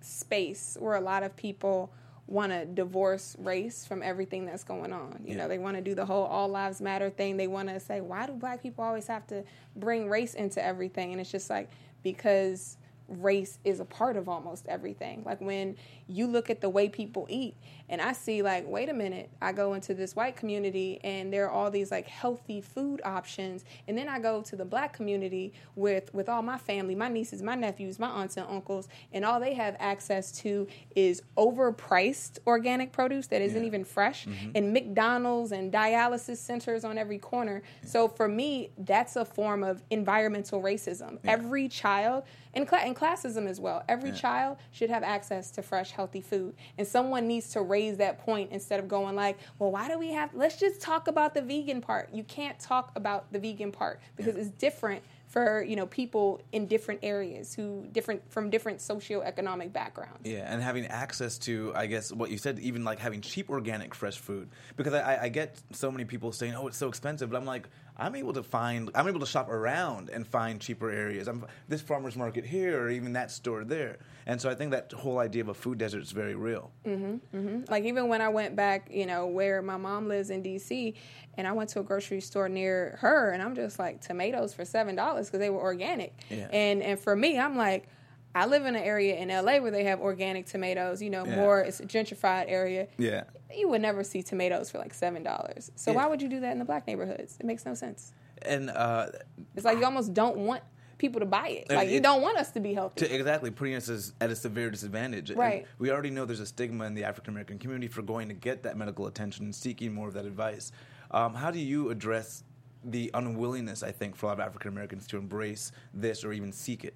space 0.00 0.76
where 0.78 0.94
a 0.94 1.00
lot 1.00 1.24
of 1.24 1.34
people 1.36 1.92
want 2.28 2.52
to 2.52 2.64
divorce 2.64 3.36
race 3.40 3.84
from 3.84 4.02
everything 4.02 4.46
that's 4.46 4.64
going 4.64 4.92
on. 4.92 5.20
You 5.24 5.32
Yeah. 5.32 5.42
know, 5.42 5.48
they 5.48 5.58
want 5.58 5.76
to 5.76 5.82
do 5.82 5.94
the 5.94 6.04
whole 6.04 6.24
all 6.24 6.48
lives 6.48 6.80
matter 6.80 7.10
thing. 7.10 7.36
They 7.36 7.46
want 7.48 7.68
to 7.68 7.80
say, 7.80 8.00
why 8.00 8.26
do 8.26 8.32
black 8.32 8.62
people 8.62 8.84
always 8.84 9.06
have 9.08 9.26
to 9.28 9.44
bring 9.74 10.08
race 10.08 10.34
into 10.34 10.64
everything? 10.64 11.12
And 11.12 11.20
it's 11.20 11.30
just 11.30 11.50
like, 11.50 11.68
because 12.02 12.78
race 13.08 13.58
is 13.64 13.80
a 13.80 13.84
part 13.84 14.16
of 14.16 14.28
almost 14.28 14.66
everything. 14.66 15.22
Like 15.24 15.40
when 15.40 15.76
you 16.08 16.26
look 16.26 16.50
at 16.50 16.60
the 16.60 16.68
way 16.68 16.88
people 16.88 17.26
eat, 17.28 17.54
and 17.88 18.00
I 18.00 18.12
see, 18.12 18.42
like, 18.42 18.66
wait 18.66 18.88
a 18.88 18.92
minute, 18.94 19.30
I 19.40 19.52
go 19.52 19.74
into 19.74 19.94
this 19.94 20.16
white 20.16 20.36
community 20.36 21.00
and 21.04 21.32
there 21.32 21.46
are 21.46 21.50
all 21.50 21.70
these 21.70 21.90
like 21.90 22.06
healthy 22.06 22.60
food 22.60 23.00
options, 23.04 23.64
and 23.86 23.96
then 23.96 24.08
I 24.08 24.18
go 24.18 24.42
to 24.42 24.56
the 24.56 24.64
black 24.64 24.92
community 24.92 25.52
with 25.74 26.12
with 26.14 26.28
all 26.28 26.42
my 26.42 26.58
family, 26.58 26.94
my 26.94 27.08
nieces, 27.08 27.42
my 27.42 27.54
nephews, 27.54 27.98
my 27.98 28.08
aunts 28.08 28.36
and 28.36 28.46
uncles, 28.48 28.88
and 29.12 29.24
all 29.24 29.40
they 29.40 29.54
have 29.54 29.76
access 29.78 30.32
to 30.40 30.66
is 30.94 31.22
overpriced 31.36 32.38
organic 32.46 32.92
produce 32.92 33.26
that 33.28 33.42
isn't 33.42 33.62
Yeah. 33.62 33.66
even 33.66 33.84
fresh, 33.84 34.26
mm-hmm. 34.26 34.50
and 34.54 34.72
McDonald's 34.72 35.52
and 35.52 35.72
dialysis 35.72 36.36
centers 36.38 36.84
on 36.84 36.98
every 36.98 37.18
corner. 37.18 37.62
So 37.84 38.08
for 38.08 38.28
me, 38.28 38.70
that's 38.78 39.16
a 39.16 39.24
form 39.24 39.62
of 39.62 39.82
environmental 39.90 40.62
racism. 40.62 41.18
Every 41.24 41.68
child 41.68 42.24
and, 42.54 42.66
cla- 42.66 42.78
and 42.78 42.96
classism 42.96 43.46
as 43.46 43.60
well. 43.60 43.82
Every 43.88 44.12
child 44.12 44.56
should 44.72 44.88
have 44.90 45.02
access 45.02 45.50
to 45.52 45.62
fresh, 45.62 45.90
healthy 45.90 46.20
food, 46.22 46.54
and 46.78 46.86
someone 46.86 47.26
needs 47.26 47.50
to 47.50 47.60
raise 47.76 47.96
that 47.98 48.18
point 48.24 48.50
instead 48.52 48.80
of 48.80 48.88
going 48.88 49.14
like, 49.14 49.36
"Well, 49.58 49.70
why 49.70 49.88
do 49.88 49.98
we 49.98 50.10
have? 50.12 50.30
Let's 50.34 50.56
just 50.56 50.80
talk 50.80 51.08
about 51.08 51.34
the 51.34 51.42
vegan 51.42 51.80
part." 51.80 52.08
You 52.12 52.24
can't 52.24 52.58
talk 52.58 52.90
about 52.96 53.30
the 53.32 53.38
vegan 53.38 53.70
part 53.70 54.00
because 54.16 54.36
it's 54.36 54.50
different 54.50 55.02
for 55.36 55.62
you 55.62 55.76
know 55.76 55.84
people 55.86 56.40
in 56.52 56.66
different 56.66 56.98
areas 57.02 57.52
who 57.54 57.86
different 57.92 58.22
from 58.32 58.48
different 58.48 58.78
socioeconomic 58.78 59.70
backgrounds. 59.70 60.20
Yeah, 60.24 60.50
and 60.50 60.62
having 60.62 60.86
access 60.86 61.36
to, 61.40 61.72
I 61.74 61.84
guess, 61.84 62.10
what 62.10 62.30
you 62.30 62.38
said, 62.38 62.58
even 62.60 62.84
like 62.84 62.98
having 62.98 63.20
cheap 63.20 63.50
organic 63.50 63.94
fresh 63.94 64.16
food. 64.16 64.48
Because 64.76 64.94
I, 64.94 65.24
I- 65.24 65.28
get 65.28 65.60
so 65.72 65.90
many 65.90 66.06
people 66.06 66.32
saying, 66.32 66.54
"Oh, 66.54 66.68
it's 66.68 66.78
so 66.78 66.88
expensive," 66.88 67.28
but 67.28 67.36
I'm 67.36 67.44
like, 67.44 67.68
I'm 67.98 68.14
able 68.14 68.32
to 68.32 68.42
find, 68.42 68.90
I'm 68.94 69.08
able 69.08 69.20
to 69.20 69.26
shop 69.26 69.50
around 69.50 70.08
and 70.08 70.26
find 70.26 70.58
cheaper 70.58 70.90
areas. 70.90 71.28
I'm 71.28 71.44
this 71.68 71.82
farmer's 71.82 72.16
market 72.16 72.46
here, 72.46 72.80
or 72.80 72.88
even 72.88 73.12
that 73.14 73.30
store 73.30 73.64
there. 73.64 73.98
And 74.26 74.40
so 74.40 74.48
I 74.48 74.54
think 74.54 74.70
that 74.70 74.90
whole 74.92 75.18
idea 75.18 75.42
of 75.42 75.48
a 75.48 75.54
food 75.54 75.76
desert 75.78 76.02
is 76.02 76.12
very 76.12 76.34
real. 76.34 76.70
Mhm, 76.86 77.20
mhm. 77.34 77.68
Like 77.70 77.84
even 77.84 78.08
when 78.08 78.20
I 78.22 78.28
went 78.30 78.56
back, 78.56 78.88
you 78.90 79.04
know, 79.06 79.26
where 79.26 79.60
my 79.62 79.76
mom 79.76 80.08
lives 80.08 80.30
in 80.30 80.42
DC, 80.42 80.94
and 81.38 81.46
I 81.46 81.52
went 81.52 81.68
to 81.70 81.80
a 81.80 81.82
grocery 81.82 82.20
store 82.20 82.48
near 82.48 82.96
her, 83.00 83.30
and 83.32 83.42
I'm 83.42 83.54
just 83.54 83.78
like 83.78 84.00
tomatoes 84.00 84.54
for 84.54 84.64
seven 84.64 84.94
dollars 84.96 85.25
because 85.28 85.40
they 85.40 85.50
were 85.50 85.60
organic. 85.60 86.12
Yeah. 86.30 86.48
And 86.52 86.82
and 86.82 86.98
for 86.98 87.14
me, 87.16 87.38
I'm 87.38 87.56
like, 87.56 87.88
I 88.34 88.46
live 88.46 88.66
in 88.66 88.76
an 88.76 88.82
area 88.82 89.16
in 89.16 89.28
LA 89.28 89.58
where 89.60 89.70
they 89.70 89.84
have 89.84 90.00
organic 90.00 90.46
tomatoes. 90.46 91.00
You 91.02 91.10
know, 91.10 91.24
Yeah. 91.24 91.36
more 91.36 91.60
it's 91.60 91.80
a 91.80 91.86
gentrified 91.86 92.44
area. 92.48 92.88
Yeah. 92.98 93.24
You 93.54 93.68
would 93.68 93.80
never 93.82 94.04
see 94.04 94.22
tomatoes 94.22 94.70
for 94.70 94.78
like 94.78 94.92
seven 94.94 95.22
dollars. 95.22 95.70
So 95.76 95.90
Yeah. 95.90 95.96
why 95.98 96.06
would 96.08 96.20
you 96.22 96.28
do 96.28 96.40
that 96.40 96.52
in 96.52 96.58
the 96.58 96.64
black 96.64 96.86
neighborhoods? 96.86 97.36
It 97.40 97.46
makes 97.46 97.64
no 97.64 97.74
sense. 97.74 98.12
And 98.42 98.68
uh, 98.70 99.06
It's 99.54 99.64
like 99.64 99.78
you 99.78 99.84
almost 99.84 100.12
don't 100.12 100.36
want 100.38 100.62
people 100.98 101.20
to 101.20 101.26
buy 101.26 101.48
it. 101.48 101.66
And 101.70 101.76
Like 101.76 101.90
you 101.90 102.00
don't 102.00 102.22
want 102.22 102.38
us 102.38 102.50
to 102.52 102.60
be 102.60 102.72
healthy. 102.74 103.06
to 103.06 103.14
exactly 103.14 103.50
putting 103.50 103.74
us 103.74 103.88
as, 103.88 104.12
at 104.20 104.30
a 104.30 104.36
severe 104.36 104.70
disadvantage. 104.70 105.30
And 105.30 105.38
Right. 105.38 105.66
we 105.78 105.90
already 105.90 106.10
know 106.10 106.24
there's 106.24 106.40
a 106.40 106.46
stigma 106.46 106.84
in 106.86 106.94
the 106.94 107.04
African 107.04 107.32
American 107.32 107.58
community 107.58 107.88
for 107.88 108.02
going 108.02 108.28
to 108.28 108.34
get 108.34 108.62
that 108.64 108.76
medical 108.76 109.06
attention 109.06 109.44
and 109.46 109.54
seeking 109.54 109.92
more 109.94 110.08
of 110.08 110.14
that 110.14 110.24
advice. 110.26 110.72
Um, 111.10 111.34
how 111.34 111.50
do 111.50 111.58
you 111.58 111.90
address 111.90 112.42
the 112.90 113.10
unwillingness, 113.14 113.82
I 113.82 113.92
think, 113.92 114.16
for 114.16 114.26
a 114.26 114.28
lot 114.30 114.40
of 114.40 114.46
African 114.46 114.68
Americans 114.70 115.06
to 115.08 115.16
embrace 115.18 115.72
this 115.92 116.24
or 116.24 116.32
even 116.32 116.52
seek 116.52 116.84
it? 116.84 116.94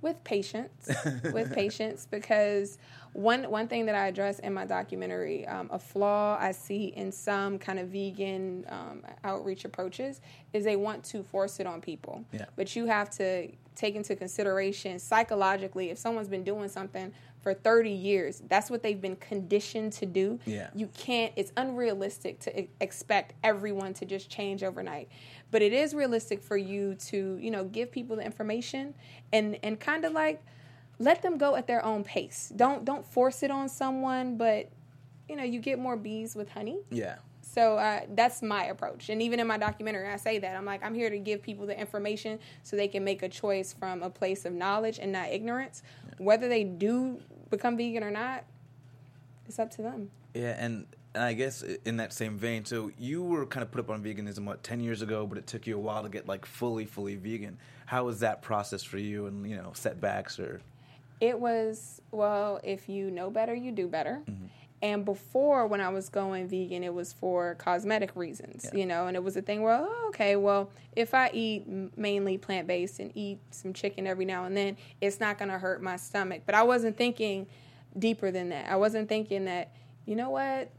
with 0.00 0.22
patience 0.22 0.88
with 1.32 1.52
patience 1.52 2.06
because 2.08 2.78
one 3.14 3.42
one 3.50 3.66
thing 3.66 3.84
that 3.84 3.96
i 3.96 4.06
address 4.06 4.38
in 4.38 4.54
my 4.54 4.64
documentary 4.64 5.44
um, 5.48 5.68
a 5.72 5.78
flaw 5.78 6.38
i 6.40 6.52
see 6.52 6.92
in 6.94 7.10
some 7.10 7.58
kind 7.58 7.80
of 7.80 7.88
vegan 7.88 8.64
um, 8.68 9.02
outreach 9.24 9.64
approaches 9.64 10.20
is 10.52 10.62
they 10.62 10.76
want 10.76 11.02
to 11.02 11.24
force 11.24 11.58
it 11.58 11.66
on 11.66 11.80
people 11.80 12.24
Yeah. 12.32 12.44
but 12.54 12.76
you 12.76 12.86
have 12.86 13.10
to 13.16 13.48
take 13.74 13.96
into 13.96 14.14
consideration 14.14 15.00
psychologically 15.00 15.90
if 15.90 15.98
someone's 15.98 16.28
been 16.28 16.44
doing 16.44 16.68
something 16.68 17.12
for 17.42 17.54
30 17.54 17.90
years 17.90 18.42
that's 18.48 18.70
what 18.70 18.82
they've 18.82 19.00
been 19.00 19.16
conditioned 19.16 19.92
to 19.92 20.06
do 20.06 20.38
Yeah. 20.44 20.70
you 20.74 20.88
can't 20.88 21.32
it's 21.36 21.52
unrealistic 21.56 22.40
to 22.40 22.66
expect 22.80 23.34
everyone 23.44 23.94
to 23.94 24.04
just 24.04 24.28
change 24.30 24.62
overnight 24.62 25.08
but 25.50 25.62
it 25.62 25.72
is 25.72 25.94
realistic 25.94 26.42
for 26.42 26.56
you 26.56 26.94
to 27.06 27.38
you 27.40 27.50
know 27.50 27.64
give 27.64 27.90
people 27.90 28.16
the 28.16 28.24
information 28.24 28.94
and 29.32 29.58
and 29.62 29.78
kind 29.78 30.04
of 30.04 30.12
like 30.12 30.42
let 30.98 31.22
them 31.22 31.38
go 31.38 31.54
at 31.54 31.66
their 31.66 31.84
own 31.84 32.02
pace 32.04 32.52
don't 32.56 32.84
don't 32.84 33.06
force 33.06 33.42
it 33.42 33.50
on 33.50 33.68
someone 33.68 34.36
but 34.36 34.68
you 35.28 35.36
know 35.36 35.44
you 35.44 35.60
get 35.60 35.78
more 35.78 35.96
bees 35.96 36.34
with 36.34 36.48
honey 36.50 36.78
Yeah. 36.90 37.16
So 37.40 37.78
uh, 37.78 38.00
that's 38.14 38.42
my 38.42 38.64
approach. 38.66 39.08
And 39.08 39.22
even 39.22 39.40
in 39.40 39.46
my 39.46 39.56
documentary, 39.56 40.06
I 40.06 40.16
say 40.16 40.38
that. 40.38 40.54
I'm 40.54 40.66
like, 40.66 40.84
I'm 40.84 40.94
here 40.94 41.08
to 41.08 41.18
give 41.18 41.42
people 41.42 41.66
the 41.66 41.76
information 41.80 42.38
so 42.62 42.76
they 42.76 42.88
can 42.88 43.02
make 43.02 43.22
a 43.22 43.28
choice 43.28 43.72
from 43.72 44.02
a 44.02 44.10
place 44.10 44.44
of 44.44 44.52
knowledge 44.52 44.98
and 45.00 45.10
not 45.12 45.30
ignorance. 45.30 45.82
Whether 46.18 46.48
they 46.48 46.64
do 46.64 47.20
become 47.50 47.76
vegan 47.76 48.04
or 48.04 48.10
not, 48.10 48.44
it's 49.46 49.58
up 49.58 49.70
to 49.72 49.82
them. 49.82 50.10
Yeah, 50.34 50.56
and, 50.58 50.86
and 51.14 51.24
I 51.24 51.32
guess 51.32 51.62
in 51.62 51.96
that 51.96 52.12
same 52.12 52.36
vein, 52.36 52.64
so 52.64 52.90
you 52.98 53.22
were 53.22 53.46
kind 53.46 53.62
of 53.62 53.70
put 53.70 53.80
up 53.80 53.90
on 53.90 54.02
veganism 54.02 54.44
what 54.44 54.62
ten 54.62 54.80
years 54.80 55.02
ago, 55.02 55.26
but 55.26 55.38
it 55.38 55.46
took 55.46 55.66
you 55.66 55.76
a 55.76 55.80
while 55.80 56.02
to 56.02 56.08
get 56.08 56.28
like 56.28 56.44
fully, 56.44 56.84
fully 56.84 57.16
vegan. 57.16 57.58
How 57.86 58.04
was 58.04 58.20
that 58.20 58.42
process 58.42 58.82
for 58.82 58.98
you, 58.98 59.26
and 59.26 59.48
you 59.48 59.56
know 59.56 59.72
setbacks 59.74 60.38
or? 60.38 60.60
It 61.20 61.40
was, 61.40 62.00
well, 62.12 62.60
if 62.62 62.88
you 62.88 63.10
know 63.10 63.28
better, 63.28 63.52
you 63.52 63.72
do 63.72 63.88
better. 63.88 64.22
Mm-hmm. 64.30 64.46
And 64.80 65.04
before, 65.04 65.66
when 65.66 65.80
I 65.80 65.88
was 65.88 66.08
going 66.08 66.48
vegan, 66.48 66.84
it 66.84 66.94
was 66.94 67.12
for 67.12 67.56
cosmetic 67.56 68.14
reasons, 68.14 68.70
Yeah. 68.72 68.78
you 68.80 68.86
know, 68.86 69.08
and 69.08 69.16
it 69.16 69.24
was 69.24 69.36
a 69.36 69.42
thing 69.42 69.62
where, 69.62 69.74
oh, 69.74 70.06
okay, 70.08 70.36
well, 70.36 70.70
if 70.94 71.14
I 71.14 71.30
eat 71.32 71.66
mainly 71.96 72.38
plant 72.38 72.68
based 72.68 73.00
and 73.00 73.10
eat 73.16 73.40
some 73.50 73.72
chicken 73.72 74.06
every 74.06 74.24
now 74.24 74.44
and 74.44 74.56
then, 74.56 74.76
it's 75.00 75.18
not 75.18 75.36
going 75.38 75.50
to 75.50 75.58
hurt 75.58 75.82
my 75.82 75.96
stomach. 75.96 76.42
But 76.46 76.54
I 76.54 76.62
wasn't 76.62 76.96
thinking 76.96 77.48
deeper 77.98 78.30
than 78.30 78.50
that. 78.50 78.70
I 78.70 78.76
wasn't 78.76 79.08
thinking 79.08 79.46
that, 79.46 79.72
you 80.06 80.14
know 80.14 80.30
what, 80.30 80.70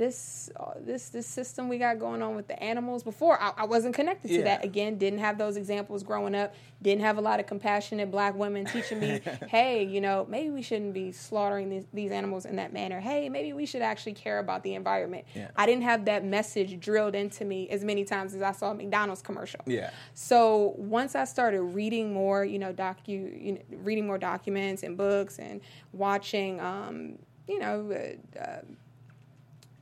this 0.00 0.48
uh, 0.58 0.72
this 0.80 1.10
this 1.10 1.26
system 1.26 1.68
we 1.68 1.76
got 1.76 1.98
going 1.98 2.22
on 2.22 2.34
with 2.34 2.48
the 2.48 2.60
animals 2.62 3.02
before 3.02 3.38
I, 3.38 3.52
I 3.58 3.64
wasn't 3.66 3.94
connected 3.94 4.28
to 4.28 4.34
Yeah. 4.38 4.44
that 4.44 4.64
again 4.64 4.96
didn't 4.96 5.18
have 5.18 5.36
those 5.36 5.58
examples 5.58 6.02
growing 6.02 6.34
up 6.34 6.54
didn't 6.80 7.02
have 7.02 7.18
a 7.18 7.20
lot 7.20 7.38
of 7.38 7.44
compassionate 7.46 8.10
black 8.10 8.34
women 8.34 8.64
teaching 8.64 8.98
me 8.98 9.20
hey 9.48 9.84
you 9.84 10.00
know 10.00 10.26
maybe 10.30 10.48
we 10.48 10.62
shouldn't 10.62 10.94
be 10.94 11.12
slaughtering 11.12 11.68
these, 11.68 11.84
these 11.92 12.10
animals 12.12 12.46
in 12.46 12.56
that 12.56 12.72
manner 12.72 12.98
hey 12.98 13.28
maybe 13.28 13.52
we 13.52 13.66
should 13.66 13.82
actually 13.82 14.14
care 14.14 14.38
about 14.38 14.62
the 14.62 14.74
environment 14.74 15.26
Yeah. 15.34 15.50
i 15.54 15.66
didn't 15.66 15.82
have 15.82 16.06
that 16.06 16.24
message 16.24 16.80
drilled 16.80 17.14
into 17.14 17.44
me 17.44 17.68
as 17.68 17.84
many 17.84 18.04
times 18.06 18.34
as 18.34 18.40
i 18.40 18.52
saw 18.52 18.70
a 18.70 18.74
mcdonald's 18.74 19.20
commercial 19.20 19.60
Yeah. 19.66 19.90
so 20.14 20.72
once 20.78 21.14
I 21.14 21.24
started 21.24 21.60
reading 21.60 22.12
more, 22.14 22.44
you 22.44 22.58
know, 22.58 22.72
docu, 22.72 23.08
you 23.08 23.52
know, 23.52 23.60
reading 23.82 24.06
more 24.06 24.16
documents 24.18 24.82
and 24.82 24.96
books 24.96 25.38
and 25.38 25.60
watching, 25.92 26.58
um, 26.60 27.18
you 27.46 27.58
know, 27.58 27.90
uh, 27.92 28.38
uh, 28.40 28.62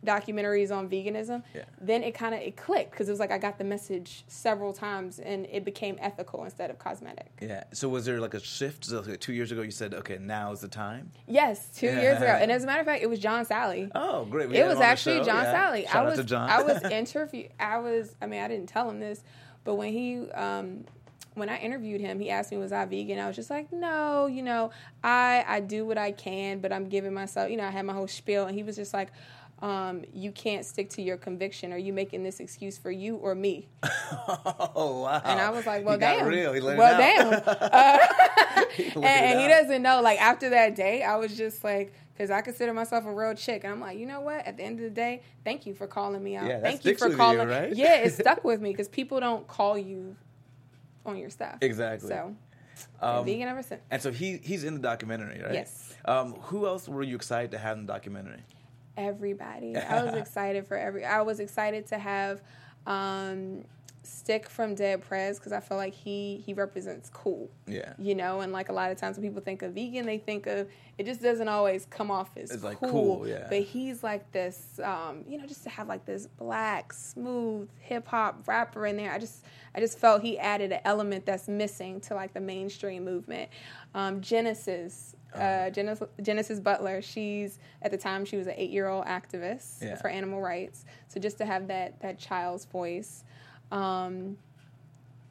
documentaries 0.04 0.74
on 0.74 0.88
veganism, 0.88 1.42
Yeah. 1.54 1.64
then 1.80 2.02
it 2.04 2.14
kind 2.14 2.34
of 2.34 2.40
it 2.40 2.56
clicked 2.56 2.92
because 2.92 3.08
it 3.08 3.12
was 3.12 3.18
like 3.20 3.32
I 3.32 3.38
got 3.38 3.58
the 3.58 3.64
message 3.64 4.24
several 4.28 4.72
times 4.72 5.18
and 5.18 5.46
it 5.50 5.64
became 5.64 5.96
ethical 6.00 6.44
instead 6.44 6.70
of 6.70 6.78
cosmetic. 6.78 7.30
Yeah. 7.40 7.64
So 7.72 7.88
was 7.88 8.04
there 8.04 8.20
like 8.20 8.34
a 8.34 8.40
shift? 8.40 8.84
So 8.84 9.00
like 9.00 9.20
two 9.20 9.32
years 9.32 9.50
ago, 9.52 9.62
you 9.62 9.70
said, 9.70 9.94
"Okay, 9.94 10.18
now 10.20 10.52
is 10.52 10.60
the 10.60 10.68
time." 10.68 11.10
Yes, 11.26 11.68
two 11.74 11.86
Yeah. 11.86 12.00
years 12.00 12.16
ago, 12.18 12.26
and 12.40 12.50
as 12.52 12.62
a 12.64 12.66
matter 12.66 12.80
of 12.80 12.86
fact, 12.86 13.02
it 13.02 13.08
was 13.10 13.18
John 13.18 13.44
Salley. 13.44 13.90
Oh, 13.94 14.24
great! 14.24 14.48
We 14.48 14.56
it 14.56 14.66
was 14.66 14.80
actually. 14.80 15.24
John 15.24 15.42
Yeah. 15.44 15.54
Salley. 15.54 15.82
Shout 15.88 15.96
I 15.96 15.98
out 15.98 16.06
was 16.06 16.18
to 16.18 16.24
John. 16.24 16.48
I 16.50 16.62
was 16.62 16.82
interview. 16.90 17.48
I 17.58 17.78
was. 17.78 18.14
I 18.22 18.26
mean, 18.26 18.40
I 18.42 18.48
didn't 18.48 18.68
tell 18.68 18.88
him 18.88 19.00
this, 19.00 19.22
but 19.64 19.74
when 19.74 19.92
he 19.92 20.30
um, 20.30 20.84
when 21.34 21.48
I 21.48 21.58
interviewed 21.58 22.00
him, 22.00 22.20
he 22.20 22.30
asked 22.30 22.50
me, 22.52 22.58
"Was 22.58 22.72
I 22.72 22.84
vegan?" 22.84 23.18
I 23.18 23.26
was 23.26 23.34
just 23.36 23.50
like, 23.50 23.72
"No, 23.72 24.26
you 24.26 24.42
know, 24.42 24.70
I 25.02 25.44
I 25.46 25.60
do 25.60 25.84
what 25.84 25.98
I 25.98 26.12
can, 26.12 26.60
but 26.60 26.72
I'm 26.72 26.88
giving 26.88 27.12
myself. 27.14 27.50
You 27.50 27.56
know, 27.56 27.64
I 27.66 27.70
had 27.70 27.84
my 27.84 27.92
whole 27.94 28.08
spiel, 28.08 28.46
and 28.46 28.54
he 28.54 28.62
was 28.62 28.76
just 28.76 28.94
like." 28.94 29.08
Um, 29.60 30.04
you 30.12 30.30
can't 30.30 30.64
stick 30.64 30.88
to 30.90 31.02
your 31.02 31.16
conviction. 31.16 31.72
Are 31.72 31.78
you 31.78 31.92
making 31.92 32.22
this 32.22 32.38
excuse 32.38 32.78
for 32.78 32.92
you 32.92 33.16
or 33.16 33.34
me? 33.34 33.66
oh 33.82 35.02
wow! 35.02 35.20
And 35.24 35.40
I 35.40 35.50
was 35.50 35.66
like, 35.66 35.84
well, 35.84 35.98
damn. 35.98 36.26
real. 36.26 36.52
He 36.52 36.60
well, 36.60 36.80
out. 36.80 37.44
damn. 37.44 37.58
Uh, 37.72 37.98
He 38.74 38.84
and, 38.94 39.04
and 39.04 39.40
he 39.40 39.48
doesn't 39.48 39.82
know. 39.82 40.00
Like 40.02 40.20
after 40.20 40.50
that 40.50 40.74
day, 40.76 41.02
I 41.02 41.16
was 41.16 41.36
just 41.36 41.64
like, 41.64 41.92
because 42.12 42.30
I 42.30 42.40
consider 42.40 42.72
myself 42.72 43.06
a 43.06 43.12
real 43.12 43.34
chick, 43.34 43.64
and 43.64 43.72
I'm 43.72 43.80
like, 43.80 43.98
you 43.98 44.06
know 44.06 44.20
what? 44.20 44.46
At 44.46 44.56
the 44.56 44.62
end 44.64 44.78
of 44.78 44.84
the 44.84 44.90
day, 44.90 45.22
thank 45.44 45.66
you 45.66 45.74
for 45.74 45.86
calling 45.86 46.22
me 46.22 46.36
out. 46.36 46.46
Yeah, 46.46 46.60
thank 46.60 46.84
you 46.84 46.94
for 46.96 47.08
you, 47.08 47.16
calling. 47.16 47.48
right? 47.48 47.74
Yeah, 47.74 47.96
it 47.96 48.12
stuck 48.12 48.44
with 48.44 48.60
me 48.60 48.70
because 48.70 48.88
people 48.88 49.20
don't 49.20 49.46
call 49.48 49.78
you 49.78 50.16
on 51.06 51.16
your 51.16 51.30
stuff. 51.30 51.58
Exactly. 51.60 52.08
So, 52.08 52.34
Um, 53.00 53.24
vegan 53.24 53.48
ever 53.48 53.62
since. 53.62 53.80
And 53.90 54.00
so 54.02 54.12
he 54.12 54.38
he's 54.38 54.64
in 54.64 54.74
the 54.74 54.80
documentary, 54.80 55.40
right? 55.42 55.54
Yes. 55.54 55.94
Um, 56.04 56.34
who 56.42 56.66
else 56.66 56.88
were 56.88 57.02
you 57.02 57.16
excited 57.16 57.50
to 57.52 57.58
have 57.58 57.78
in 57.78 57.86
the 57.86 57.92
documentary? 57.92 58.42
Everybody. 58.98 59.76
I 59.76 60.02
was 60.02 60.14
excited 60.22 60.66
for 60.66 60.76
every. 60.76 61.04
I 61.04 61.22
was 61.22 61.40
excited 61.40 61.86
to 61.86 61.98
have 61.98 62.42
um, 62.86 63.64
Stick 64.02 64.48
from 64.48 64.74
Dead 64.74 65.02
Prez 65.02 65.38
because 65.38 65.52
I 65.52 65.60
feel 65.60 65.76
like 65.76 65.94
he 65.94 66.42
he 66.44 66.54
represents 66.54 67.10
cool. 67.12 67.50
Yeah. 67.66 67.92
You 67.98 68.14
know, 68.14 68.40
and 68.40 68.52
like 68.52 68.68
a 68.68 68.72
lot 68.72 68.90
of 68.90 68.96
times 68.98 69.16
when 69.18 69.26
people 69.28 69.42
think 69.42 69.62
of 69.62 69.74
vegan, 69.74 70.06
they 70.06 70.18
think 70.18 70.46
of 70.46 70.68
it 70.96 71.06
just 71.06 71.22
doesn't 71.22 71.48
always 71.48 71.86
come 71.86 72.10
off 72.10 72.30
as 72.36 72.50
It's, 72.50 72.64
like, 72.64 72.78
cool. 72.78 72.90
cool, 73.18 73.28
yeah. 73.28 73.46
But 73.48 73.60
he's 73.62 74.02
like 74.02 74.32
this, 74.32 74.80
um, 74.82 75.24
you 75.28 75.38
know, 75.38 75.46
just 75.46 75.62
to 75.64 75.70
have 75.70 75.86
like 75.88 76.04
this 76.04 76.26
black, 76.26 76.92
smooth 76.92 77.68
hip 77.80 78.06
hop 78.08 78.48
rapper 78.48 78.86
in 78.86 78.96
there. 78.96 79.12
I 79.12 79.18
just 79.18 79.44
I 79.74 79.80
just 79.80 79.98
felt 79.98 80.22
he 80.22 80.38
added 80.38 80.72
an 80.72 80.80
element 80.84 81.26
that's 81.26 81.46
missing 81.46 82.00
to 82.02 82.14
like 82.14 82.32
the 82.32 82.40
mainstream 82.40 83.04
movement. 83.04 83.50
Um, 83.94 84.20
Genesis. 84.20 85.14
Uh, 85.34 85.70
Genesis, 85.70 86.08
Genesis 86.22 86.58
Butler, 86.60 87.02
she's 87.02 87.58
at 87.82 87.90
the 87.90 87.98
time 87.98 88.24
she 88.24 88.36
was 88.36 88.46
an 88.46 88.54
eight-year-old 88.56 89.04
activist 89.04 89.82
Yeah. 89.82 89.96
for 89.96 90.08
animal 90.08 90.40
rights. 90.40 90.84
So 91.08 91.20
just 91.20 91.38
to 91.38 91.44
have 91.46 91.68
that 91.68 92.00
that 92.00 92.18
child's 92.18 92.64
voice, 92.64 93.24
um, 93.70 94.38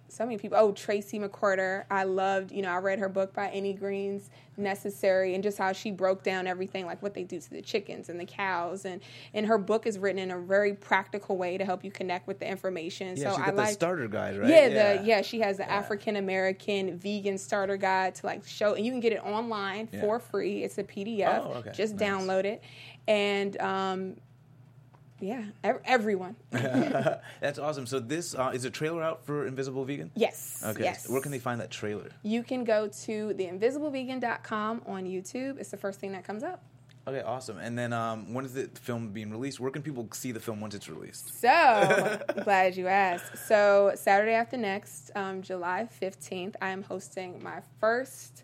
so 0.10 0.26
many 0.26 0.38
people. 0.38 0.58
Oh, 0.60 0.72
Tracy 0.72 1.20
McQuirter. 1.20 1.86
I 1.92 2.04
loved, 2.04 2.52
you 2.52 2.62
know, 2.62 2.70
I 2.70 2.78
read 2.78 3.00
her 3.00 3.10
book 3.10 3.34
by 3.34 3.50
Any 3.50 3.74
Greens 3.74 4.30
Necessary 4.56 5.36
and 5.36 5.44
just 5.44 5.58
how 5.58 5.72
she 5.74 5.92
broke 5.92 6.24
down 6.24 6.48
everything, 6.48 6.86
like 6.86 7.02
what 7.04 7.14
they 7.14 7.24
do 7.24 7.40
to 7.40 7.50
the 7.50 7.62
chickens 7.62 8.10
and 8.10 8.20
the 8.20 8.26
cows. 8.26 8.86
And, 8.86 9.02
and 9.34 9.46
her 9.46 9.58
book 9.58 9.86
is 9.86 10.00
written 10.00 10.20
in 10.20 10.32
a 10.32 10.40
very 10.40 10.74
practical 10.74 11.38
way 11.38 11.58
to 11.58 11.66
help 11.66 11.84
you 11.84 11.92
connect 11.92 12.28
with 12.28 12.40
the 12.40 12.48
information. 12.50 13.16
Yeah, 13.18 13.34
so 13.36 13.42
I 13.42 13.52
like 13.52 13.74
starter 13.74 14.08
guide, 14.08 14.38
right? 14.38 14.50
yeah, 14.50 14.70
the 14.98 15.04
yeah, 15.06 15.22
she 15.22 15.40
has 15.42 15.58
the 15.58 15.70
African 15.70 16.16
American 16.16 16.98
vegan 16.98 17.38
starter 17.38 17.78
guide 17.78 18.16
to 18.16 18.26
like 18.26 18.46
show, 18.46 18.74
and 18.74 18.86
you 18.86 18.92
can 18.92 19.00
get 19.00 19.14
it 19.14 19.24
online 19.24 19.90
Yeah. 19.92 20.02
for 20.02 20.20
free. 20.20 20.64
It's 20.64 20.78
a 20.78 20.84
PDF. 20.84 21.44
Oh, 21.46 21.54
okay. 21.60 21.72
Just 21.74 21.96
Nice. 21.96 22.10
download 22.10 22.46
it, 22.46 22.64
and 23.08 23.60
um, 23.62 24.16
yeah, 25.20 25.44
ev- 25.64 25.82
everyone. 25.86 26.36
That's 26.52 27.60
awesome. 27.60 27.86
So 27.86 28.00
this 28.00 28.36
uh, 28.36 28.52
is 28.54 28.66
a 28.66 28.70
trailer 28.70 29.02
out 29.02 29.26
for 29.26 29.46
Invisible 29.48 29.84
Vegan. 29.86 30.12
yes. 30.16 30.64
Okay. 30.66 30.84
Yes. 30.84 31.10
Where 31.10 31.22
can 31.22 31.32
they 31.32 31.40
find 31.40 31.60
that 31.62 31.72
trailer? 31.72 32.10
You 32.24 32.44
can 32.44 32.64
go 32.64 32.88
to 32.88 33.34
theinvisiblevegan.com 33.34 34.82
on 34.86 35.06
YouTube. 35.06 35.60
It's 35.60 35.72
the 35.72 35.78
first 35.78 36.00
thing 36.00 36.12
that 36.14 36.24
comes 36.24 36.44
up. 36.44 36.64
Okay, 37.08 37.22
awesome. 37.22 37.58
And 37.58 37.78
then 37.78 37.94
um, 37.94 38.34
when 38.34 38.44
is 38.44 38.54
the 38.54 38.68
film 38.82 39.12
being 39.14 39.32
released? 39.32 39.62
Where 39.62 39.72
can 39.72 39.82
people 39.82 40.10
see 40.12 40.34
the 40.34 40.42
film 40.42 40.60
once 40.60 40.76
it's 40.76 40.90
released? 40.90 41.40
So 41.40 42.20
glad 42.44 42.76
you 42.76 42.88
asked. 42.88 43.48
So 43.48 43.94
Saturday 43.96 44.34
after 44.34 44.58
next, 44.58 45.12
um, 45.16 45.42
July 45.42 45.86
fifteenth, 45.86 46.58
I 46.62 46.70
am 46.70 46.84
hosting 46.84 47.42
my 47.42 47.62
first 47.80 48.44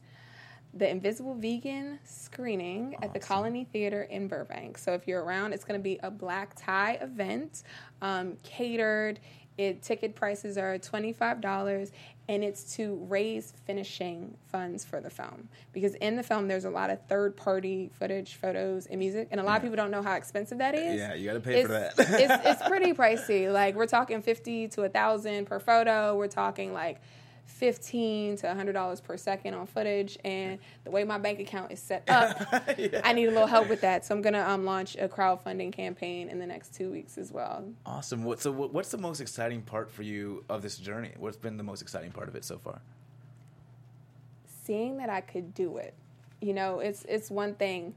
The 0.75 0.89
Invisible 0.89 1.36
Vegan 1.36 2.00
screening 2.03 2.96
at 3.03 3.13
the 3.13 3.20
Colony 3.20 3.65
Theater 3.72 4.03
in 4.03 4.27
Burbank. 4.27 4.77
So 4.80 4.94
if 4.94 5.08
you're 5.08 5.24
around, 5.24 5.53
it's 5.53 5.63
going 5.63 5.80
to 5.80 5.84
be 5.84 6.00
a 6.01 6.10
black 6.10 6.56
tie 6.56 6.94
event, 7.01 7.63
um, 8.01 8.38
catered. 8.44 9.20
It 9.56 9.84
ticket 9.84 10.15
prices 10.15 10.58
are 10.58 10.80
twenty 10.80 11.13
five 11.13 11.39
dollars, 11.39 11.92
and 12.27 12.44
it's 12.44 12.75
to 12.77 12.96
raise 13.08 13.53
finishing 13.68 14.36
funds 14.48 14.84
for 14.84 15.00
the 15.00 15.12
film 15.12 15.48
because 15.74 15.94
in 15.96 16.15
the 16.15 16.24
film 16.24 16.48
there's 16.48 16.65
a 16.65 16.72
lot 16.72 16.89
of 16.89 17.00
third 17.08 17.38
party 17.38 17.92
footage, 17.94 18.34
photos, 18.34 18.88
and 18.88 18.98
music, 18.98 19.27
and 19.30 19.39
a 19.39 19.44
lot 19.44 19.58
of 19.58 19.62
people 19.62 19.75
don't 19.75 19.92
know 19.92 20.01
how 20.01 20.15
expensive 20.15 20.58
that 20.58 20.74
is. 20.74 20.96
Yeah, 20.98 21.13
you 21.13 21.27
got 21.27 21.34
to 21.34 21.39
pay 21.39 21.60
It's, 21.60 21.68
for 21.68 21.74
that. 21.74 21.94
it's 21.98 22.48
it's 22.48 22.68
pretty 22.68 22.94
pricey. 22.94 23.53
Like 23.53 23.75
we're 23.75 23.86
talking 23.86 24.24
fifty 24.24 24.68
to 24.70 24.84
a 24.86 24.89
thousand 24.89 25.46
per 25.46 25.60
photo. 25.60 26.15
We're 26.18 26.27
talking 26.30 26.74
like 26.74 27.00
fifteen 27.45 28.35
to 28.38 28.53
hundred 28.53 28.73
dollars 28.73 29.00
per 29.01 29.15
second 29.17 29.53
on 29.53 29.65
footage. 29.67 30.17
And 30.25 30.59
the 30.83 30.91
way 30.91 31.03
my 31.03 31.17
bank 31.17 31.39
account 31.39 31.71
is 31.71 31.79
set 31.79 32.03
up, 32.09 32.35
I 33.03 33.13
need 33.13 33.25
a 33.27 33.31
little 33.31 33.47
help 33.47 33.69
with 33.69 33.81
that. 33.81 34.05
So 34.05 34.15
I'm 34.15 34.21
gonna 34.21 34.41
um, 34.41 34.65
launch 34.65 34.95
a 34.95 35.07
crowdfunding 35.07 35.71
campaign 35.71 36.29
in 36.29 36.39
the 36.39 36.47
next 36.47 36.73
two 36.73 36.91
weeks 36.91 37.17
as 37.17 37.31
well. 37.31 37.63
awesome. 37.85 38.23
What, 38.23 38.41
so 38.41 38.51
what, 38.51 38.73
what's 38.73 38.89
the 38.89 38.97
most 38.97 39.19
exciting 39.21 39.62
part 39.62 39.91
for 39.91 40.03
you 40.03 40.43
of 40.50 40.62
this 40.62 40.77
journey? 40.77 41.12
What's 41.17 41.38
been 41.38 41.57
the 41.57 41.63
most 41.63 41.81
exciting 41.81 42.12
part 42.12 42.27
of 42.27 42.35
it 42.35 42.43
so 42.45 42.57
far? 42.57 42.81
seeing 44.65 44.97
that 44.97 45.09
I 45.09 45.21
could 45.21 45.53
do 45.53 45.77
it. 45.77 45.93
You 46.41 46.53
know, 46.53 46.79
it's 46.79 47.03
it's 47.07 47.29
one 47.29 47.55
thing. 47.55 47.95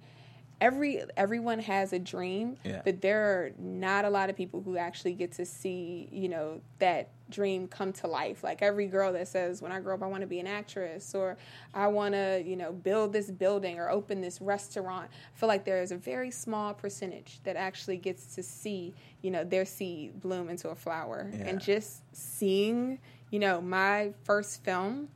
Every 0.60 1.02
everyone 1.16 1.58
has 1.60 1.92
a 1.92 1.98
dream, 1.98 2.56
Yeah. 2.64 2.80
but 2.84 3.00
there 3.02 3.22
are 3.24 3.50
not 3.58 4.04
a 4.04 4.10
lot 4.10 4.30
of 4.30 4.36
people 4.36 4.62
who 4.62 4.76
actually 4.76 5.12
get 5.14 5.32
to 5.32 5.44
see, 5.44 6.08
you 6.10 6.28
know, 6.28 6.60
that 6.78 7.10
dream 7.30 7.66
come 7.68 7.92
to 7.92 8.06
life. 8.06 8.44
Like 8.44 8.62
every 8.62 8.86
girl 8.86 9.12
that 9.14 9.28
says, 9.28 9.60
"When 9.62 9.72
I 9.72 9.80
grow 9.80 9.94
up, 9.94 10.02
I 10.02 10.06
want 10.06 10.20
to 10.20 10.26
be 10.26 10.38
an 10.40 10.46
actress," 10.46 11.14
or 11.14 11.36
"I 11.74 11.88
want 11.88 12.14
to, 12.14 12.42
you 12.44 12.56
know, 12.56 12.72
build 12.72 13.12
this 13.12 13.30
building 13.30 13.78
or 13.78 13.90
open 13.90 14.20
this 14.20 14.40
restaurant." 14.40 15.10
I 15.34 15.38
feel 15.38 15.48
like 15.48 15.64
there 15.64 15.82
is 15.82 15.90
a 15.92 15.96
very 15.96 16.30
small 16.30 16.72
percentage 16.74 17.40
that 17.44 17.56
actually 17.56 17.96
gets 17.96 18.34
to 18.36 18.42
see, 18.42 18.94
you 19.22 19.30
know, 19.30 19.44
their 19.44 19.64
seed 19.64 20.20
bloom 20.20 20.48
into 20.48 20.68
a 20.68 20.74
flower, 20.74 21.30
Yeah. 21.32 21.46
and 21.48 21.60
just 21.60 22.02
seeing, 22.12 22.98
you 23.30 23.38
know, 23.38 23.60
my 23.60 24.12
first 24.24 24.62
film 24.64 25.08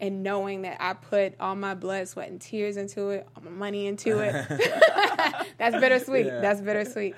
and 0.00 0.22
knowing 0.22 0.62
that 0.62 0.78
I 0.80 0.94
put 0.94 1.34
all 1.38 1.54
my 1.56 1.74
blood, 1.74 2.08
sweat, 2.08 2.30
and 2.30 2.40
tears 2.40 2.76
into 2.78 3.10
it, 3.10 3.26
all 3.36 3.42
my 3.42 3.50
money 3.50 3.86
into 3.86 4.18
it. 4.20 4.32
That's 5.58 5.76
bittersweet. 5.78 6.26
Yeah. 6.26 6.40
That's 6.40 6.60
bittersweet. 6.62 7.14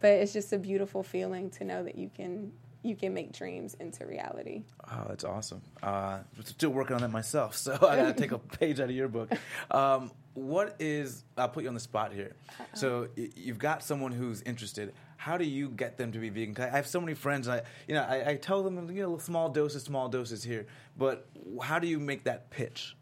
but 0.00 0.10
it's 0.10 0.34
just 0.34 0.52
a 0.52 0.58
beautiful 0.58 1.02
feeling 1.02 1.48
to 1.50 1.64
know 1.64 1.82
that 1.84 1.96
you 1.96 2.10
can 2.14 2.52
you 2.86 2.96
can 2.96 3.12
make 3.12 3.32
dreams 3.32 3.74
into 3.80 4.06
reality. 4.06 4.62
Oh, 4.90 5.04
that's 5.08 5.24
awesome. 5.24 5.60
Uh, 5.82 6.20
still 6.44 6.70
working 6.70 6.94
on 6.96 7.02
that 7.02 7.10
myself, 7.10 7.56
so 7.56 7.72
I 7.74 7.96
gotta 7.96 8.12
take 8.14 8.32
a 8.32 8.38
page 8.38 8.80
out 8.80 8.88
of 8.88 8.94
your 8.96 9.08
book. 9.08 9.32
Um, 9.70 10.10
what 10.34 10.76
is? 10.78 11.24
I'll 11.36 11.48
put 11.48 11.62
you 11.62 11.68
on 11.68 11.74
the 11.74 11.80
spot 11.80 12.12
here. 12.12 12.36
So 12.74 13.08
y- 13.16 13.30
you've 13.34 13.58
got 13.58 13.82
someone 13.82 14.12
who's 14.12 14.42
interested. 14.42 14.92
How 15.16 15.38
do 15.38 15.44
you 15.44 15.70
get 15.70 15.96
them 15.96 16.12
to 16.12 16.18
be 16.18 16.28
vegan? 16.28 16.54
I 16.62 16.68
have 16.68 16.86
so 16.86 17.00
many 17.00 17.14
friends. 17.14 17.46
And 17.48 17.60
I, 17.60 17.62
you 17.88 17.94
know, 17.94 18.02
I, 18.02 18.30
I 18.30 18.34
tell 18.36 18.62
them, 18.62 18.90
you 18.90 19.02
know, 19.02 19.16
small 19.18 19.48
doses, 19.48 19.82
small 19.82 20.08
doses 20.10 20.44
here. 20.44 20.66
But 20.98 21.26
how 21.62 21.78
do 21.78 21.88
you 21.88 21.98
make 21.98 22.24
that 22.24 22.50
pitch? 22.50 22.94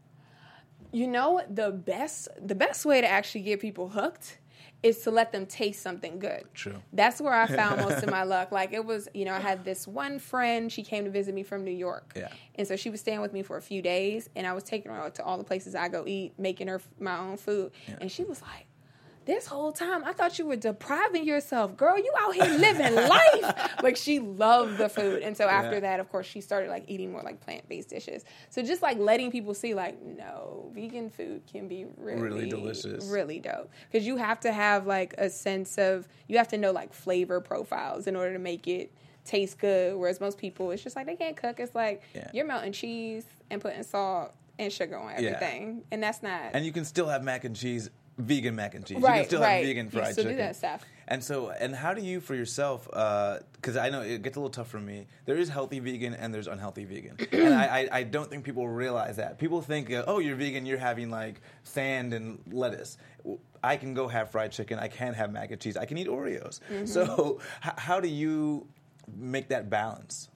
You 0.93 1.09
know 1.09 1.43
the 1.51 1.73
best 1.73 2.29
the 2.41 2.55
best 2.55 2.87
way 2.87 3.01
to 3.01 3.07
actually 3.09 3.43
get 3.43 3.59
people 3.61 3.89
hooked 3.89 4.39
is 4.85 4.99
to 4.99 5.11
let 5.11 5.33
them 5.33 5.47
taste 5.47 5.81
something 5.81 6.19
good. 6.19 6.45
True. 6.53 6.77
That's 6.93 7.19
where 7.19 7.33
I 7.33 7.47
found 7.47 7.81
most 7.81 8.03
of 8.03 8.11
my 8.11 8.23
luck. 8.23 8.53
Like 8.53 8.75
it 8.75 8.85
was, 8.85 9.09
you 9.15 9.25
know, 9.25 9.33
I 9.33 9.41
had 9.41 9.65
this 9.65 9.89
one 9.89 10.19
friend, 10.19 10.71
she 10.71 10.83
came 10.83 11.05
to 11.05 11.11
visit 11.11 11.35
me 11.35 11.43
from 11.43 11.65
New 11.65 11.71
York. 11.71 12.13
Yeah. 12.15 12.29
And 12.57 12.69
so 12.69 12.77
she 12.77 12.91
was 12.91 13.01
staying 13.01 13.23
with 13.23 13.33
me 13.33 13.43
for 13.43 13.57
a 13.57 13.63
few 13.63 13.81
days 13.81 14.29
and 14.37 14.47
I 14.47 14.53
was 14.53 14.63
taking 14.63 14.93
her 14.93 14.99
out 14.99 15.15
to 15.15 15.25
all 15.25 15.39
the 15.39 15.45
places 15.45 15.75
I 15.75 15.89
go 15.89 16.05
eat, 16.07 16.35
making 16.39 16.69
her 16.69 16.83
my 17.01 17.19
own 17.19 17.39
food. 17.39 17.73
And 17.99 18.13
she 18.13 18.25
was 18.25 18.43
like, 18.43 18.67
this 19.27 19.47
whole 19.47 19.73
time 19.73 20.05
I 20.05 20.13
thought 20.13 20.39
you 20.39 20.47
were 20.47 20.57
depriving 20.57 21.25
yourself. 21.25 21.77
Girl, 21.77 21.97
you 21.99 22.13
out 22.21 22.35
here 22.35 22.45
living 22.59 22.95
life. 23.09 23.73
like 23.83 23.97
she 23.97 24.19
loved 24.21 24.79
the 24.79 24.89
food. 24.89 25.23
And 25.23 25.37
so 25.37 25.49
after 25.49 25.75
Yeah. 25.75 25.81
that, 25.81 26.01
of 26.01 26.11
course, 26.11 26.27
she 26.27 26.41
started 26.41 26.69
like 26.69 26.85
eating 26.89 27.11
more 27.13 27.23
like 27.23 27.41
plant-based 27.41 27.89
dishes. 27.89 28.25
So 28.51 28.63
just 28.63 28.83
like 28.83 28.99
letting 28.99 29.31
people 29.31 29.55
see 29.55 29.75
like, 29.75 30.01
no, 30.03 30.71
vegan 30.75 31.11
food 31.11 31.43
can 31.51 31.69
be 31.69 31.87
really, 31.97 32.21
Really 32.23 32.49
delicious. 32.49 33.07
Really 33.07 33.39
dope. 33.41 33.71
Because 33.91 34.07
you 34.07 34.17
have 34.17 34.41
to 34.41 34.53
have 34.53 34.87
like 34.87 35.15
a 35.19 35.31
sense 35.31 35.79
of 35.79 36.07
you 36.29 36.39
have 36.39 36.49
to 36.49 36.59
know 36.59 36.73
like 36.73 36.93
flavor 36.93 37.41
profiles 37.41 38.07
in 38.07 38.17
order 38.17 38.33
to 38.35 38.39
make 38.39 38.69
it 38.69 38.93
taste 39.25 39.59
good. 39.59 39.97
Whereas 39.97 40.21
most 40.21 40.37
people 40.37 40.71
it's 40.71 40.83
just 40.83 40.97
like 40.97 41.07
they 41.07 41.17
can't 41.17 41.37
cook. 41.37 41.61
It's 41.61 41.75
like 41.75 42.03
Yeah. 42.15 42.31
you're 42.35 42.45
melting 42.47 42.73
cheese 42.73 43.25
and 43.51 43.61
putting 43.63 43.83
salt 43.83 44.33
and 44.59 44.73
sugar 44.73 44.97
on 44.99 45.11
Yeah. 45.11 45.29
everything. 45.31 45.83
And 45.91 46.03
that's 46.03 46.23
not 46.23 46.51
And 46.53 46.65
you 46.65 46.73
can 46.73 46.85
still 46.85 47.09
have 47.09 47.23
mac 47.25 47.45
and 47.45 47.57
cheese, 47.57 47.89
vegan 48.19 48.55
mac 48.57 48.75
and 48.75 48.85
cheese. 48.87 48.99
you 48.99 49.05
Right, 49.05 49.17
can 49.21 49.25
still 49.27 49.41
right. 49.41 49.57
have 49.57 49.65
vegan 49.65 49.87
You 49.87 49.91
fried 49.91 50.13
still 50.13 50.25
do 50.25 50.31
chicken. 50.31 50.47
that 50.47 50.57
stuff. 50.57 50.85
And 51.07 51.23
so, 51.23 51.51
and 51.51 51.75
how 51.75 51.93
do 51.93 52.01
you 52.01 52.21
for 52.21 52.35
yourself? 52.35 52.85
Because 52.87 53.77
I 53.77 53.91
know 53.91 54.01
it 54.01 54.23
gets 54.23 54.37
a 54.37 54.41
little 54.41 54.51
tough 54.51 54.69
for 54.69 54.81
me. 54.81 55.07
There 55.27 55.37
is 55.37 55.49
healthy 55.51 55.79
vegan 55.81 56.15
and 56.15 56.33
there's 56.33 56.47
unhealthy 56.47 56.85
vegan, 56.87 57.19
and 57.33 57.53
I, 57.53 57.65
I, 57.81 57.89
I 57.99 58.03
don't 58.05 58.31
think 58.31 58.45
people 58.45 58.67
realize 58.69 59.17
that. 59.17 59.39
People 59.39 59.61
think, 59.61 59.93
uh, 59.93 60.05
oh, 60.07 60.19
you're 60.21 60.37
vegan, 60.37 60.65
you're 60.65 60.79
having 60.79 61.11
like 61.11 61.41
sand 61.65 62.15
and 62.15 62.39
lettuce. 62.51 62.97
I 63.63 63.77
can 63.77 63.93
go 63.95 64.09
have 64.09 64.31
fried 64.31 64.53
chicken. 64.53 64.79
I 64.79 64.89
can 64.89 65.13
have 65.15 65.31
mac 65.33 65.51
and 65.51 65.61
cheese. 65.61 65.77
I 65.77 65.85
can 65.87 65.99
eat 65.99 66.07
Oreos. 66.09 66.61
Mm-hmm. 66.71 66.87
So, 66.87 67.41
h- 67.65 67.73
how 67.77 68.01
do 68.01 68.09
you 68.09 68.67
make 69.15 69.49
that 69.49 69.69
balance? 69.69 70.29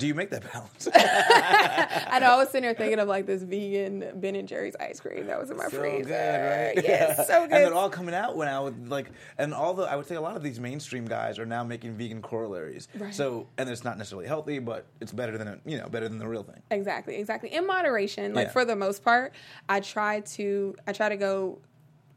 Do 0.00 0.06
you 0.06 0.14
make 0.14 0.30
that 0.30 0.50
balance? 0.50 0.88
I 0.94 2.18
know 2.20 2.26
I 2.32 2.36
was 2.38 2.48
sitting 2.48 2.62
there 2.62 2.74
thinking 2.74 2.98
of 2.98 3.06
like 3.08 3.26
this 3.26 3.42
vegan 3.42 4.12
Ben 4.14 4.34
and 4.34 4.48
Jerry's 4.48 4.74
ice 4.80 4.98
cream 4.98 5.26
that 5.26 5.38
was 5.38 5.50
in 5.50 5.56
my 5.58 5.64
so 5.68 5.78
freezer. 5.78 6.04
good, 6.08 6.74
right? 6.76 6.84
Yes, 6.84 7.26
so 7.26 7.42
And 7.42 7.50
good. 7.50 7.66
they're 7.66 7.74
all 7.74 7.90
coming 7.90 8.14
out 8.14 8.34
when 8.36 8.48
I 8.48 8.58
would 8.58 8.88
like, 8.88 9.10
and 9.38 9.52
although 9.52 9.84
I 9.84 9.96
would 9.96 10.06
say 10.06 10.14
a 10.14 10.20
lot 10.20 10.36
of 10.36 10.42
these 10.42 10.58
mainstream 10.58 11.04
guys 11.06 11.38
are 11.38 11.44
now 11.46 11.62
making 11.64 11.96
vegan 11.98 12.22
corollaries. 12.22 12.88
Right. 12.98 13.14
So, 13.14 13.46
and 13.58 13.68
it's 13.68 13.84
not 13.84 13.98
necessarily 13.98 14.26
healthy, 14.26 14.58
but 14.58 14.86
it's 15.00 15.12
better 15.12 15.36
than 15.36 15.48
a, 15.48 15.58
you 15.66 15.76
know 15.78 15.88
better 15.88 16.08
than 16.08 16.18
the 16.18 16.26
real 16.28 16.42
thing. 16.44 16.62
Exactly, 16.70 17.16
exactly. 17.16 17.52
In 17.54 17.66
moderation, 17.66 18.32
like 18.34 18.46
Yeah. 18.48 18.52
for 18.52 18.64
the 18.64 18.76
most 18.76 19.04
part, 19.04 19.34
I 19.68 19.80
try 19.80 20.20
to 20.20 20.74
I 20.86 20.92
try 20.92 21.10
to 21.10 21.16
go 21.16 21.58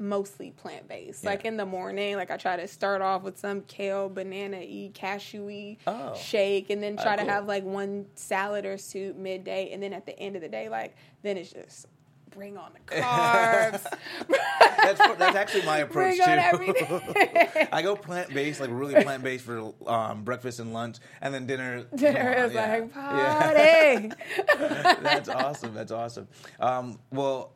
mostly 0.03 0.51
plant 0.51 0.87
based. 0.87 1.23
Like 1.23 1.45
in 1.45 1.57
the 1.57 1.65
morning, 1.65 2.15
like 2.17 2.29
I 2.29 2.37
try 2.37 2.57
to 2.57 2.67
start 2.67 3.01
off 3.01 3.23
with 3.23 3.37
some 3.39 3.61
kale, 3.61 4.09
banana 4.09 4.57
y, 4.57 4.91
cashew 4.93 5.45
y 5.45 5.77
Oh. 5.87 6.13
shake, 6.13 6.69
and 6.69 6.83
then 6.83 6.97
try 6.97 7.13
Ah, 7.13 7.15
to 7.15 7.21
cool. 7.23 7.31
have 7.31 7.47
like 7.47 7.63
one 7.63 8.05
salad 8.15 8.65
or 8.65 8.77
soup 8.77 9.15
midday, 9.15 9.71
and 9.71 9.81
then 9.81 9.93
at 9.93 10.05
the 10.05 10.17
end 10.19 10.35
of 10.35 10.41
the 10.41 10.49
day, 10.49 10.69
like 10.69 10.95
then 11.23 11.37
it's 11.37 11.51
just 11.51 11.87
bring 12.29 12.57
on 12.57 12.71
the 12.73 12.95
carbs. 13.01 13.83
That's 14.27 14.99
that's 15.17 15.35
actually 15.35 15.65
my 15.65 15.77
approach 15.85 16.17
Bring 16.17 16.73
too. 16.73 17.01
I 17.71 17.81
go 17.81 17.95
plant 17.95 18.33
based, 18.33 18.59
like 18.59 18.69
really 18.73 19.01
plant 19.01 19.23
based 19.23 19.45
for 19.45 19.73
um, 19.87 20.23
breakfast 20.23 20.59
and 20.59 20.73
lunch, 20.73 20.97
and 21.21 21.33
then 21.33 21.45
dinner. 21.47 21.83
Dinner 21.95 22.35
on, 22.39 22.45
is 22.45 22.53
yeah. 22.53 22.71
like 22.71 22.91
Yeah. 22.95 24.09
party. 24.57 25.01
That's 25.03 25.29
awesome. 25.29 25.73
That's 25.73 25.91
awesome. 25.91 26.27
Um, 26.59 26.99
well, 27.11 27.53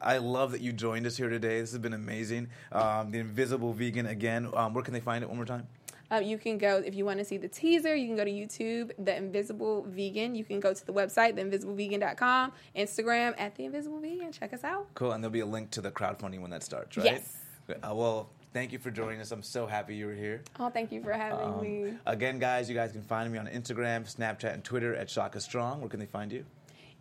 I 0.00 0.18
love 0.18 0.52
that 0.52 0.60
you 0.60 0.72
joined 0.72 1.06
us 1.06 1.16
here 1.16 1.28
today. 1.28 1.60
This 1.60 1.70
has 1.72 1.78
been 1.78 1.92
amazing. 1.92 2.48
Um, 2.72 3.10
the 3.10 3.18
Invisible 3.18 3.72
Vegan 3.72 4.06
again. 4.06 4.48
Um, 4.54 4.72
where 4.74 4.82
can 4.84 4.94
they 4.94 5.00
find 5.00 5.22
it 5.22 5.28
one 5.28 5.36
more 5.36 5.46
time? 5.46 5.66
Um, 6.12 6.24
you 6.24 6.38
can 6.38 6.58
go 6.58 6.78
if 6.84 6.94
you 6.94 7.04
want 7.04 7.18
to 7.18 7.24
see 7.24 7.36
the 7.36 7.46
teaser. 7.48 7.94
You 7.94 8.06
can 8.08 8.16
go 8.16 8.24
to 8.24 8.30
YouTube, 8.30 8.90
The 8.98 9.14
Invisible 9.16 9.84
Vegan. 9.88 10.34
You 10.34 10.44
can 10.44 10.58
go 10.58 10.74
to 10.74 10.84
the 10.86 10.92
website, 10.92 11.34
theinvisiblevegan.com, 11.38 12.52
Instagram 12.76 13.34
at 13.38 13.54
The 13.54 13.64
Invisible 13.66 14.00
Vegan. 14.00 14.32
Check 14.32 14.52
us 14.52 14.64
out. 14.64 14.88
Cool, 14.94 15.12
and 15.12 15.22
there'll 15.22 15.32
be 15.32 15.40
a 15.40 15.46
link 15.46 15.70
to 15.72 15.80
the 15.80 15.90
crowdfunding 15.90 16.40
when 16.40 16.50
that 16.50 16.62
starts, 16.64 16.96
right? 16.96 17.06
Yes. 17.06 17.36
Uh, 17.68 17.94
well, 17.94 18.28
thank 18.52 18.72
you 18.72 18.78
for 18.80 18.90
joining 18.90 19.20
us. 19.20 19.30
I'm 19.30 19.42
so 19.44 19.66
happy 19.68 19.94
you 19.94 20.06
were 20.06 20.14
here. 20.14 20.42
Oh, 20.58 20.68
thank 20.68 20.90
you 20.90 21.00
for 21.00 21.12
having 21.12 21.46
Um, 21.46 21.62
me. 21.62 21.92
again, 22.06 22.40
guys, 22.40 22.68
you 22.68 22.74
guys 22.74 22.90
can 22.90 23.02
find 23.02 23.30
me 23.32 23.38
on 23.38 23.46
Instagram, 23.46 24.02
Snapchat, 24.12 24.52
and 24.52 24.64
Twitter 24.64 24.96
at 24.96 25.08
Shaka 25.08 25.40
Strong. 25.40 25.78
Where 25.80 25.88
can 25.88 26.00
they 26.00 26.06
find 26.06 26.32
you? 26.32 26.44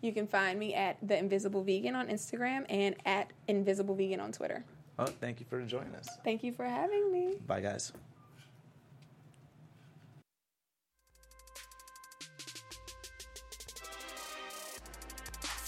You 0.01 0.13
can 0.13 0.27
find 0.27 0.57
me 0.57 0.73
at 0.73 0.97
The 1.05 1.17
Invisible 1.17 1.63
Vegan 1.63 1.95
on 1.95 2.07
Instagram 2.07 2.65
and 2.69 2.95
at 3.05 3.31
Invisible 3.47 3.95
Vegan 3.95 4.19
on 4.19 4.31
Twitter. 4.31 4.63
Oh, 4.97 5.05
thank 5.05 5.39
you 5.39 5.45
for 5.49 5.61
joining 5.63 5.95
us. 5.95 6.07
Thank 6.23 6.43
you 6.43 6.51
for 6.51 6.65
having 6.65 7.11
me. 7.11 7.35
Bye, 7.47 7.61
guys. 7.61 7.91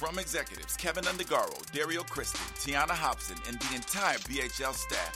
From 0.02 0.18
executives 0.18 0.76
Kevin 0.78 1.04
Undergaro, 1.04 1.72
Dario 1.72 2.02
Kristen, 2.02 2.42
Tiana 2.56 2.90
Hobson, 2.90 3.38
and 3.48 3.60
the 3.60 3.76
entire 3.76 4.18
BHL 4.18 4.74
staff, 4.74 5.16